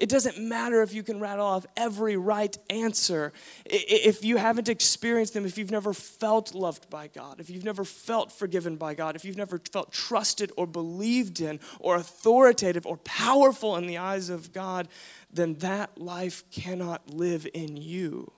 It 0.00 0.08
doesn't 0.08 0.38
matter 0.38 0.80
if 0.80 0.94
you 0.94 1.02
can 1.02 1.20
rattle 1.20 1.44
off 1.44 1.66
every 1.76 2.16
right 2.16 2.56
answer. 2.70 3.34
If 3.66 4.24
you 4.24 4.38
haven't 4.38 4.70
experienced 4.70 5.34
them, 5.34 5.44
if 5.44 5.58
you've 5.58 5.70
never 5.70 5.92
felt 5.92 6.54
loved 6.54 6.88
by 6.88 7.08
God, 7.08 7.38
if 7.38 7.50
you've 7.50 7.64
never 7.64 7.84
felt 7.84 8.32
forgiven 8.32 8.76
by 8.76 8.94
God, 8.94 9.14
if 9.14 9.26
you've 9.26 9.36
never 9.36 9.58
felt 9.58 9.92
trusted 9.92 10.52
or 10.56 10.66
believed 10.66 11.40
in 11.40 11.60
or 11.80 11.96
authoritative 11.96 12.86
or 12.86 12.96
powerful 12.98 13.76
in 13.76 13.86
the 13.86 13.98
eyes 13.98 14.30
of 14.30 14.54
God, 14.54 14.88
then 15.30 15.54
that 15.56 16.00
life 16.00 16.44
cannot 16.50 17.10
live 17.10 17.46
in 17.52 17.76
you. 17.76 18.32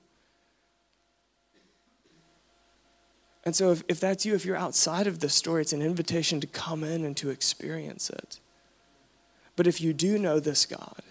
And 3.45 3.57
so, 3.57 3.73
if, 3.73 3.83
if 3.89 3.99
that's 3.99 4.25
you, 4.25 4.35
if 4.35 4.45
you're 4.45 4.57
outside 4.57 5.07
of 5.07 5.19
this 5.19 5.35
story, 5.35 5.63
it's 5.63 5.73
an 5.73 5.83
invitation 5.83 6.41
to 6.41 6.47
come 6.47 6.85
in 6.85 7.05
and 7.05 7.17
to 7.17 7.31
experience 7.31 8.09
it. 8.09 8.39
But 9.57 9.67
if 9.67 9.81
you 9.81 9.93
do 9.93 10.19
know 10.19 10.39
this 10.39 10.65
God, 10.65 11.03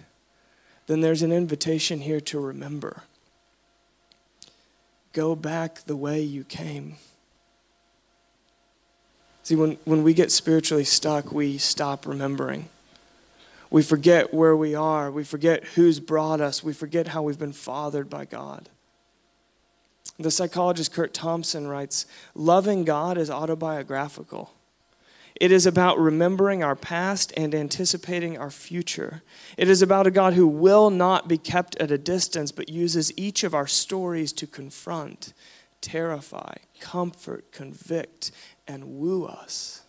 then 0.88 1.02
there's 1.02 1.22
an 1.22 1.32
invitation 1.32 2.02
here 2.02 2.22
to 2.22 2.40
remember. 2.40 3.04
Go 5.14 5.36
back 5.36 5.82
the 5.86 5.96
way 5.96 6.22
you 6.22 6.44
came. 6.44 6.96
See, 9.44 9.56
when, 9.56 9.78
when 9.86 10.04
we 10.04 10.14
get 10.14 10.32
spiritually 10.32 10.84
stuck, 10.84 11.32
we 11.32 11.58
stop 11.58 12.06
remembering. 12.06 12.70
We 13.70 13.84
forget 13.84 14.34
where 14.34 14.56
we 14.56 14.76
are. 14.76 15.10
We 15.10 15.24
forget 15.24 15.64
who's 15.76 16.00
brought 16.00 16.42
us. 16.42 16.64
We 16.64 16.74
forget 16.74 17.08
how 17.08 17.24
we've 17.24 17.40
been 17.40 17.54
fathered 17.54 18.10
by 18.10 18.26
God. 18.26 18.70
The 20.22 20.30
psychologist 20.30 20.94
Curt 20.94 21.16
Thompson 21.16 21.68
writes 21.68 22.06
Loving 22.36 22.84
God 22.84 23.18
is 23.18 23.32
autobiographical. 23.32 24.54
It 25.36 25.52
is 25.52 25.66
about 25.66 25.98
remembering 25.98 26.64
our 26.64 26.76
past 26.76 27.34
and 27.36 27.56
anticipating 27.56 28.38
our 28.38 28.52
future. 28.52 29.24
It 29.58 29.68
is 29.68 29.82
about 29.82 30.06
a 30.06 30.12
God 30.12 30.34
who 30.34 30.46
will 30.46 30.92
not 30.92 31.28
be 31.28 31.40
kept 31.40 31.76
at 31.78 31.90
a 31.90 31.98
distance, 31.98 32.52
but 32.52 32.70
uses 32.70 33.12
each 33.18 33.44
of 33.44 33.56
our 33.56 33.66
stories 33.66 34.32
to 34.34 34.46
confront, 34.46 35.34
terrify, 35.80 36.58
comfort, 36.80 37.52
convict, 37.52 38.32
and 38.68 39.00
woo 39.00 39.26
us. 39.26 39.82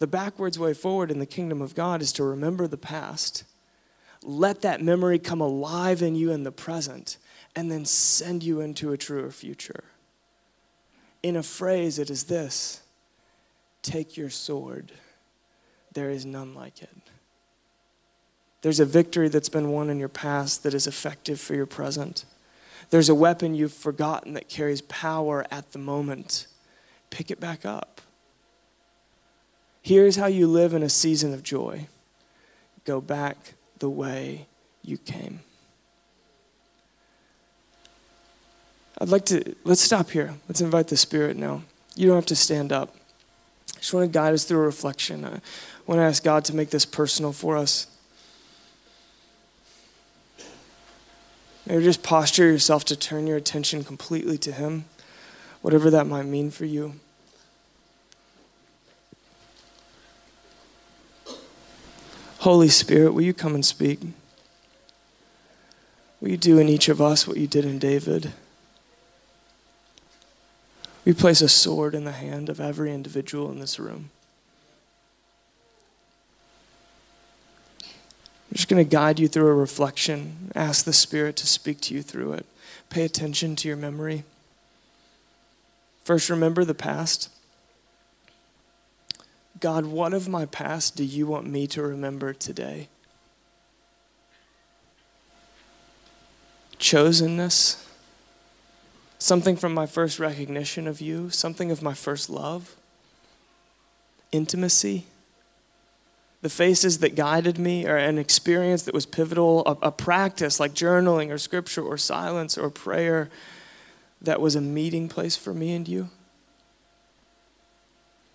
The 0.00 0.08
backwards 0.08 0.58
way 0.58 0.74
forward 0.74 1.12
in 1.12 1.20
the 1.20 1.26
kingdom 1.26 1.62
of 1.62 1.76
God 1.76 2.02
is 2.02 2.12
to 2.14 2.24
remember 2.24 2.66
the 2.66 2.76
past, 2.76 3.44
let 4.24 4.62
that 4.62 4.82
memory 4.82 5.20
come 5.20 5.40
alive 5.40 6.02
in 6.02 6.16
you 6.16 6.32
in 6.32 6.42
the 6.42 6.50
present, 6.50 7.18
and 7.54 7.70
then 7.70 7.84
send 7.84 8.42
you 8.42 8.60
into 8.60 8.92
a 8.92 8.96
truer 8.96 9.30
future. 9.30 9.84
In 11.22 11.36
a 11.36 11.42
phrase, 11.42 11.98
it 11.98 12.10
is 12.10 12.24
this 12.24 12.82
Take 13.82 14.16
your 14.16 14.30
sword. 14.30 14.92
There 15.92 16.10
is 16.10 16.24
none 16.24 16.54
like 16.54 16.82
it. 16.82 16.96
There's 18.62 18.80
a 18.80 18.84
victory 18.84 19.28
that's 19.28 19.48
been 19.48 19.70
won 19.70 19.90
in 19.90 19.98
your 19.98 20.08
past 20.08 20.62
that 20.62 20.74
is 20.74 20.86
effective 20.86 21.40
for 21.40 21.54
your 21.54 21.66
present. 21.66 22.24
There's 22.90 23.08
a 23.08 23.14
weapon 23.14 23.54
you've 23.54 23.72
forgotten 23.72 24.34
that 24.34 24.48
carries 24.48 24.82
power 24.82 25.46
at 25.50 25.72
the 25.72 25.78
moment. 25.78 26.46
Pick 27.08 27.30
it 27.30 27.40
back 27.40 27.64
up. 27.64 28.00
Here's 29.82 30.16
how 30.16 30.26
you 30.26 30.46
live 30.46 30.74
in 30.74 30.82
a 30.82 30.88
season 30.88 31.32
of 31.32 31.42
joy 31.42 31.88
go 32.84 33.00
back 33.00 33.54
the 33.78 33.90
way 33.90 34.46
you 34.82 34.98
came. 34.98 35.40
I'd 39.00 39.08
like 39.08 39.24
to, 39.26 39.54
let's 39.64 39.80
stop 39.80 40.10
here. 40.10 40.34
Let's 40.48 40.60
invite 40.60 40.88
the 40.88 40.96
Spirit 40.96 41.36
now. 41.36 41.62
You 41.96 42.06
don't 42.06 42.16
have 42.16 42.26
to 42.26 42.36
stand 42.36 42.70
up. 42.70 42.94
I 43.74 43.78
just 43.78 43.94
want 43.94 44.12
to 44.12 44.12
guide 44.12 44.34
us 44.34 44.44
through 44.44 44.60
a 44.60 44.64
reflection. 44.64 45.24
I 45.24 45.40
want 45.86 46.00
to 46.00 46.02
ask 46.02 46.22
God 46.22 46.44
to 46.46 46.54
make 46.54 46.68
this 46.68 46.84
personal 46.84 47.32
for 47.32 47.56
us. 47.56 47.86
Maybe 51.66 51.82
just 51.82 52.02
posture 52.02 52.50
yourself 52.50 52.84
to 52.86 52.96
turn 52.96 53.26
your 53.26 53.36
attention 53.36 53.84
completely 53.84 54.36
to 54.38 54.52
Him, 54.52 54.84
whatever 55.62 55.88
that 55.90 56.06
might 56.06 56.26
mean 56.26 56.50
for 56.50 56.66
you. 56.66 56.94
Holy 62.40 62.68
Spirit, 62.68 63.12
will 63.12 63.22
you 63.22 63.34
come 63.34 63.54
and 63.54 63.64
speak? 63.64 64.00
Will 66.20 66.30
you 66.30 66.36
do 66.36 66.58
in 66.58 66.68
each 66.68 66.88
of 66.88 67.00
us 67.00 67.26
what 67.26 67.36
you 67.36 67.46
did 67.46 67.64
in 67.64 67.78
David? 67.78 68.32
We 71.10 71.14
place 71.14 71.42
a 71.42 71.48
sword 71.48 71.96
in 71.96 72.04
the 72.04 72.12
hand 72.12 72.48
of 72.48 72.60
every 72.60 72.94
individual 72.94 73.50
in 73.50 73.58
this 73.58 73.80
room. 73.80 74.10
I'm 77.82 78.54
just 78.54 78.68
going 78.68 78.80
to 78.80 78.88
guide 78.88 79.18
you 79.18 79.26
through 79.26 79.48
a 79.48 79.54
reflection. 79.54 80.52
Ask 80.54 80.84
the 80.84 80.92
Spirit 80.92 81.34
to 81.38 81.48
speak 81.48 81.80
to 81.80 81.94
you 81.94 82.02
through 82.02 82.34
it. 82.34 82.46
Pay 82.90 83.02
attention 83.02 83.56
to 83.56 83.66
your 83.66 83.76
memory. 83.76 84.22
First, 86.04 86.30
remember 86.30 86.64
the 86.64 86.74
past. 86.74 87.28
God, 89.58 89.86
what 89.86 90.14
of 90.14 90.28
my 90.28 90.46
past 90.46 90.94
do 90.94 91.02
you 91.02 91.26
want 91.26 91.44
me 91.44 91.66
to 91.66 91.82
remember 91.82 92.32
today? 92.32 92.86
Chosenness 96.78 97.84
something 99.20 99.54
from 99.54 99.72
my 99.74 99.86
first 99.86 100.18
recognition 100.18 100.88
of 100.88 101.00
you, 101.00 101.30
something 101.30 101.70
of 101.70 101.82
my 101.82 101.94
first 101.94 102.28
love, 102.28 102.74
intimacy. 104.32 105.04
The 106.42 106.48
faces 106.48 106.98
that 107.00 107.14
guided 107.14 107.58
me, 107.58 107.86
or 107.86 107.96
an 107.96 108.16
experience 108.16 108.82
that 108.84 108.94
was 108.94 109.04
pivotal, 109.04 109.62
a, 109.66 109.88
a 109.88 109.92
practice 109.92 110.58
like 110.58 110.72
journaling 110.72 111.30
or 111.30 111.36
scripture 111.36 111.82
or 111.82 111.98
silence 111.98 112.56
or 112.56 112.70
prayer 112.70 113.28
that 114.22 114.40
was 114.40 114.56
a 114.56 114.60
meeting 114.60 115.06
place 115.06 115.36
for 115.36 115.52
me 115.52 115.74
and 115.74 115.86
you. 115.86 116.08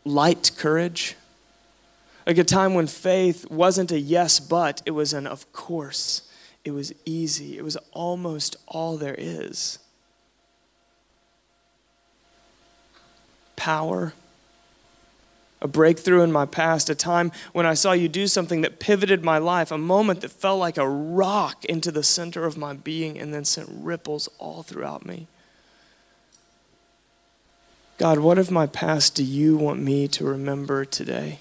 Light 0.04 0.52
courage. 0.56 1.15
Like 2.28 2.38
a 2.38 2.43
time 2.43 2.76
when 2.76 2.86
faith 2.86 3.50
wasn't 3.50 3.91
a 3.91 4.00
yes, 4.00 4.39
but, 4.39 4.84
it 4.86 4.91
was 4.91 5.13
an 5.13 5.26
of 5.26 5.52
course. 5.52 6.30
It 6.63 6.71
was 6.71 6.93
easy. 7.06 7.58
It 7.58 7.63
was 7.63 7.78
almost 7.91 8.56
all 8.67 8.98
there 8.98 9.15
is. 9.17 9.80
Power, 13.65 14.13
a 15.60 15.67
breakthrough 15.67 16.21
in 16.21 16.32
my 16.32 16.45
past, 16.45 16.88
a 16.88 16.93
time 16.93 17.32
when 17.51 17.65
I 17.65 17.73
saw 17.73 17.93
you 17.93 18.08
do 18.08 18.28
something 18.28 18.62
that 18.62 18.80
pivoted 18.80 19.23
my 19.23 19.39
life, 19.39 19.71
a 19.71 19.78
moment 19.80 20.21
that 20.21 20.30
fell 20.30 20.60
like 20.60 20.78
a 20.78 20.88
rock 20.88 21.65
into 21.65 21.91
the 21.91 22.04
center 22.04 22.45
of 22.45 22.60
my 22.60 22.73
being 22.73 23.17
and 23.17 23.34
then 23.34 23.43
sent 23.43 23.67
ripples 23.71 24.30
all 24.38 24.62
throughout 24.62 25.04
me. 25.04 25.25
God, 27.97 28.19
what 28.19 28.38
of 28.38 28.52
my 28.52 28.67
past 28.67 29.15
do 29.15 29.23
you 29.23 29.58
want 29.58 29.81
me 29.81 30.08
to 30.10 30.23
remember 30.23 30.85
today? 30.85 31.39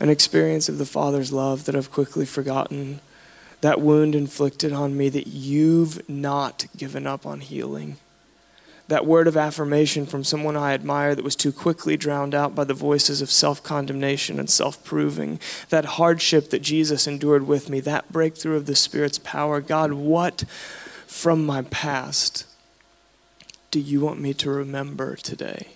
An 0.00 0.08
experience 0.08 0.68
of 0.68 0.78
the 0.78 0.86
Father's 0.86 1.32
love 1.32 1.66
that 1.66 1.76
I've 1.76 1.92
quickly 1.92 2.26
forgotten, 2.26 2.98
that 3.60 3.80
wound 3.80 4.16
inflicted 4.16 4.72
on 4.72 4.96
me 4.96 5.08
that 5.08 5.28
you've 5.28 6.08
not 6.08 6.66
given 6.76 7.06
up 7.06 7.24
on 7.24 7.38
healing 7.38 7.96
that 8.90 9.06
word 9.06 9.28
of 9.28 9.36
affirmation 9.36 10.04
from 10.04 10.24
someone 10.24 10.56
I 10.56 10.74
admire 10.74 11.14
that 11.14 11.24
was 11.24 11.36
too 11.36 11.52
quickly 11.52 11.96
drowned 11.96 12.34
out 12.34 12.56
by 12.56 12.64
the 12.64 12.74
voices 12.74 13.22
of 13.22 13.30
self 13.30 13.62
condemnation 13.62 14.38
and 14.40 14.50
self 14.50 14.82
proving, 14.84 15.38
that 15.68 15.84
hardship 15.84 16.50
that 16.50 16.62
Jesus 16.62 17.06
endured 17.06 17.46
with 17.46 17.70
me, 17.70 17.78
that 17.80 18.12
breakthrough 18.12 18.56
of 18.56 18.66
the 18.66 18.74
Spirit's 18.74 19.18
power. 19.18 19.60
God, 19.60 19.92
what 19.92 20.44
from 21.06 21.46
my 21.46 21.62
past 21.62 22.46
do 23.70 23.78
you 23.78 24.00
want 24.00 24.20
me 24.20 24.34
to 24.34 24.50
remember 24.50 25.14
today? 25.14 25.68